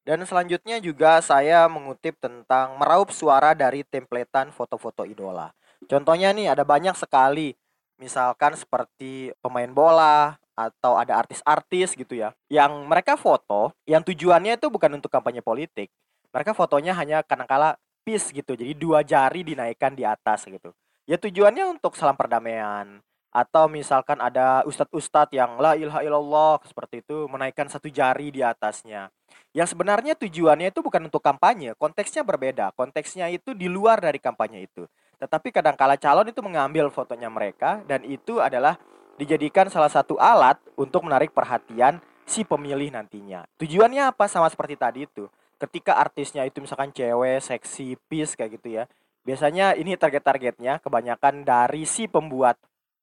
Dan 0.00 0.24
selanjutnya 0.24 0.80
juga 0.80 1.20
saya 1.20 1.68
mengutip 1.68 2.16
tentang 2.16 2.80
meraup 2.80 3.12
suara 3.12 3.52
dari 3.52 3.84
templatean 3.84 4.48
foto-foto 4.50 5.04
idola. 5.04 5.52
Contohnya 5.86 6.32
nih 6.32 6.50
ada 6.50 6.64
banyak 6.64 6.96
sekali 6.96 7.52
misalkan 8.00 8.56
seperti 8.56 9.28
pemain 9.44 9.68
bola 9.68 10.40
atau 10.56 10.96
ada 10.96 11.20
artis-artis 11.20 11.96
gitu 11.96 12.16
ya 12.16 12.32
yang 12.52 12.84
mereka 12.88 13.16
foto 13.16 13.72
yang 13.84 14.00
tujuannya 14.04 14.56
itu 14.56 14.72
bukan 14.72 14.96
untuk 14.96 15.12
kampanye 15.12 15.44
politik. 15.44 15.92
Mereka 16.32 16.56
fotonya 16.56 16.96
hanya 16.96 17.20
kadang-kala 17.20 17.76
peace 18.06 18.32
gitu. 18.32 18.56
Jadi 18.56 18.72
dua 18.76 19.04
jari 19.04 19.44
dinaikkan 19.44 19.92
di 19.92 20.06
atas 20.06 20.48
gitu. 20.48 20.72
Ya 21.04 21.18
tujuannya 21.18 21.66
untuk 21.66 21.98
salam 21.98 22.14
perdamaian, 22.14 23.02
atau 23.30 23.70
misalkan 23.70 24.18
ada 24.18 24.66
ustadz-ustadz 24.66 25.30
yang 25.30 25.54
la 25.62 25.78
ilaha 25.78 26.02
illallah 26.02 26.58
seperti 26.66 27.06
itu 27.06 27.30
menaikkan 27.30 27.70
satu 27.70 27.86
jari 27.86 28.34
di 28.34 28.42
atasnya. 28.42 29.10
Yang 29.54 29.74
sebenarnya 29.74 30.18
tujuannya 30.18 30.74
itu 30.74 30.82
bukan 30.82 31.06
untuk 31.06 31.22
kampanye, 31.22 31.78
konteksnya 31.78 32.26
berbeda. 32.26 32.74
Konteksnya 32.74 33.30
itu 33.30 33.54
di 33.54 33.70
luar 33.70 34.02
dari 34.02 34.18
kampanye 34.18 34.66
itu. 34.66 34.86
Tetapi 35.22 35.54
kadang-kala 35.54 35.94
calon 35.94 36.26
itu 36.26 36.42
mengambil 36.42 36.90
fotonya 36.90 37.30
mereka 37.30 37.82
dan 37.86 38.02
itu 38.02 38.42
adalah 38.42 38.78
dijadikan 39.20 39.68
salah 39.70 39.92
satu 39.92 40.16
alat 40.18 40.58
untuk 40.74 41.06
menarik 41.06 41.30
perhatian 41.30 42.02
si 42.24 42.46
pemilih 42.46 42.94
nantinya. 42.94 43.44
Tujuannya 43.58 44.14
apa? 44.14 44.30
Sama 44.30 44.46
seperti 44.48 44.74
tadi 44.78 45.00
itu. 45.06 45.26
Ketika 45.60 46.00
artisnya 46.00 46.48
itu 46.48 46.64
misalkan 46.64 46.88
cewek, 46.88 47.42
seksi, 47.44 48.00
peace 48.08 48.32
kayak 48.32 48.50
gitu 48.58 48.80
ya. 48.80 48.84
Biasanya 49.20 49.76
ini 49.76 49.92
target-targetnya 50.00 50.80
kebanyakan 50.80 51.44
dari 51.44 51.84
si 51.84 52.08
pembuat 52.08 52.56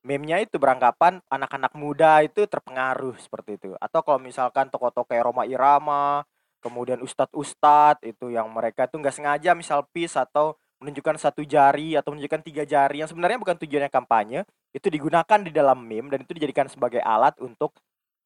meme-nya 0.08 0.40
itu 0.40 0.56
beranggapan 0.56 1.20
anak-anak 1.28 1.76
muda 1.76 2.24
itu 2.24 2.48
terpengaruh 2.48 3.20
seperti 3.20 3.60
itu. 3.60 3.76
Atau 3.84 4.00
kalau 4.08 4.24
misalkan 4.24 4.72
tokoh-tokoh 4.72 5.12
kayak 5.12 5.28
Roma 5.28 5.44
Irama, 5.44 6.24
kemudian 6.64 7.04
ustadz-ustadz 7.04 8.08
itu 8.08 8.32
yang 8.32 8.48
mereka 8.48 8.88
itu 8.88 8.96
nggak 8.96 9.12
sengaja 9.12 9.52
misal 9.52 9.84
peace 9.92 10.16
atau 10.16 10.56
menunjukkan 10.80 11.20
satu 11.20 11.44
jari 11.44 12.00
atau 12.00 12.16
menunjukkan 12.16 12.42
tiga 12.48 12.64
jari 12.64 13.04
yang 13.04 13.10
sebenarnya 13.10 13.42
bukan 13.42 13.58
tujuannya 13.60 13.92
kampanye 13.92 14.40
itu 14.72 14.88
digunakan 14.94 15.40
di 15.42 15.50
dalam 15.50 15.82
meme 15.82 16.14
dan 16.14 16.22
itu 16.22 16.38
dijadikan 16.38 16.70
sebagai 16.70 17.02
alat 17.02 17.34
untuk 17.42 17.74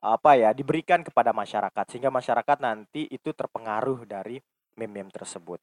apa 0.04 0.36
ya 0.36 0.52
diberikan 0.52 1.06
kepada 1.06 1.32
masyarakat 1.32 1.86
sehingga 1.88 2.12
masyarakat 2.12 2.58
nanti 2.60 3.08
itu 3.08 3.32
terpengaruh 3.32 4.04
dari 4.04 4.38
meme-meme 4.76 5.14
tersebut. 5.14 5.62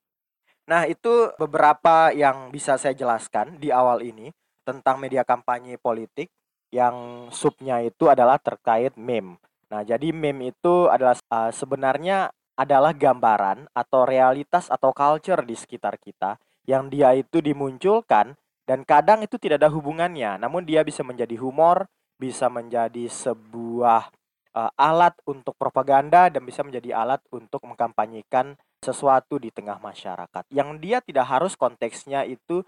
Nah, 0.69 0.85
itu 0.85 1.33
beberapa 1.41 2.13
yang 2.13 2.53
bisa 2.53 2.77
saya 2.77 2.93
jelaskan 2.93 3.57
di 3.57 3.73
awal 3.73 4.05
ini 4.05 4.29
tentang 4.69 5.01
media 5.01 5.25
kampanye 5.25 5.81
politik 5.81 6.29
yang 6.69 7.29
subnya 7.33 7.81
itu 7.81 8.13
adalah 8.13 8.37
terkait 8.37 8.93
meme. 9.01 9.41
Nah, 9.73 9.81
jadi 9.81 10.13
meme 10.13 10.53
itu 10.53 10.93
adalah 10.93 11.17
uh, 11.33 11.49
sebenarnya 11.49 12.29
adalah 12.61 12.93
gambaran 12.93 13.73
atau 13.73 14.05
realitas 14.05 14.69
atau 14.69 14.93
culture 14.93 15.41
di 15.41 15.57
sekitar 15.57 15.97
kita 15.97 16.37
yang 16.69 16.93
dia 16.93 17.17
itu 17.17 17.41
dimunculkan 17.41 18.37
dan 18.69 18.85
kadang 18.85 19.25
itu 19.25 19.41
tidak 19.41 19.65
ada 19.65 19.73
hubungannya, 19.73 20.37
namun 20.37 20.69
dia 20.69 20.85
bisa 20.85 21.01
menjadi 21.01 21.41
humor, 21.41 21.89
bisa 22.21 22.53
menjadi 22.53 23.09
sebuah 23.09 24.13
uh, 24.53 24.73
alat 24.77 25.17
untuk 25.25 25.57
propaganda 25.57 26.29
dan 26.29 26.45
bisa 26.45 26.61
menjadi 26.61 27.01
alat 27.01 27.25
untuk 27.33 27.65
mengkampanyekan 27.65 28.61
sesuatu 28.85 29.41
di 29.41 29.49
tengah 29.49 29.81
masyarakat. 29.81 30.45
Yang 30.53 30.69
dia 30.85 30.99
tidak 31.01 31.27
harus 31.33 31.57
konteksnya 31.57 32.29
itu 32.29 32.61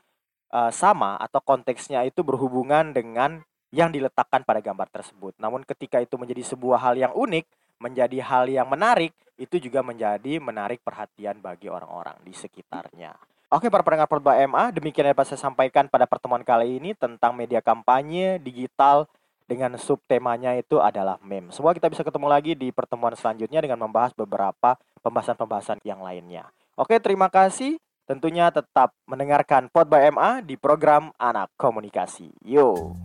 uh, 0.51 0.71
sama 0.75 1.17
atau 1.19 1.41
konteksnya 1.41 2.05
itu 2.07 2.21
berhubungan 2.21 2.93
dengan 2.93 3.43
yang 3.71 3.95
diletakkan 3.95 4.43
pada 4.43 4.59
gambar 4.59 4.91
tersebut. 4.91 5.39
Namun 5.39 5.63
ketika 5.63 6.03
itu 6.03 6.19
menjadi 6.19 6.43
sebuah 6.43 6.79
hal 6.91 6.95
yang 6.99 7.13
unik, 7.15 7.47
menjadi 7.79 8.19
hal 8.23 8.51
yang 8.51 8.67
menarik, 8.67 9.15
itu 9.41 9.57
juga 9.57 9.81
menjadi 9.81 10.43
menarik 10.43 10.83
perhatian 10.85 11.39
bagi 11.41 11.71
orang-orang 11.71 12.19
di 12.27 12.35
sekitarnya. 12.35 13.15
Oke 13.51 13.67
para 13.67 13.83
pendengar 13.83 14.07
Porba 14.07 14.39
MA, 14.47 14.71
demikian 14.71 15.11
yang 15.11 15.27
saya 15.27 15.51
sampaikan 15.51 15.91
pada 15.91 16.07
pertemuan 16.07 16.47
kali 16.47 16.79
ini 16.79 16.95
tentang 16.95 17.35
media 17.35 17.59
kampanye 17.59 18.39
digital 18.39 19.11
dengan 19.51 19.75
subtemanya 19.75 20.55
itu 20.55 20.79
adalah 20.79 21.19
meme. 21.27 21.51
Semoga 21.51 21.75
kita 21.75 21.91
bisa 21.91 22.07
ketemu 22.07 22.31
lagi 22.31 22.55
di 22.55 22.71
pertemuan 22.71 23.19
selanjutnya 23.19 23.59
dengan 23.59 23.83
membahas 23.83 24.15
beberapa 24.15 24.79
pembahasan-pembahasan 25.03 25.83
yang 25.83 25.99
lainnya. 25.99 26.47
Oke, 26.79 27.03
terima 27.03 27.27
kasih. 27.27 27.83
Tentunya 28.11 28.51
tetap 28.51 28.91
mendengarkan 29.07 29.71
Pod 29.71 29.87
by 29.87 30.11
MA 30.11 30.43
di 30.43 30.59
program 30.59 31.15
Anak 31.15 31.55
Komunikasi. 31.55 32.43
Yo. 32.43 32.99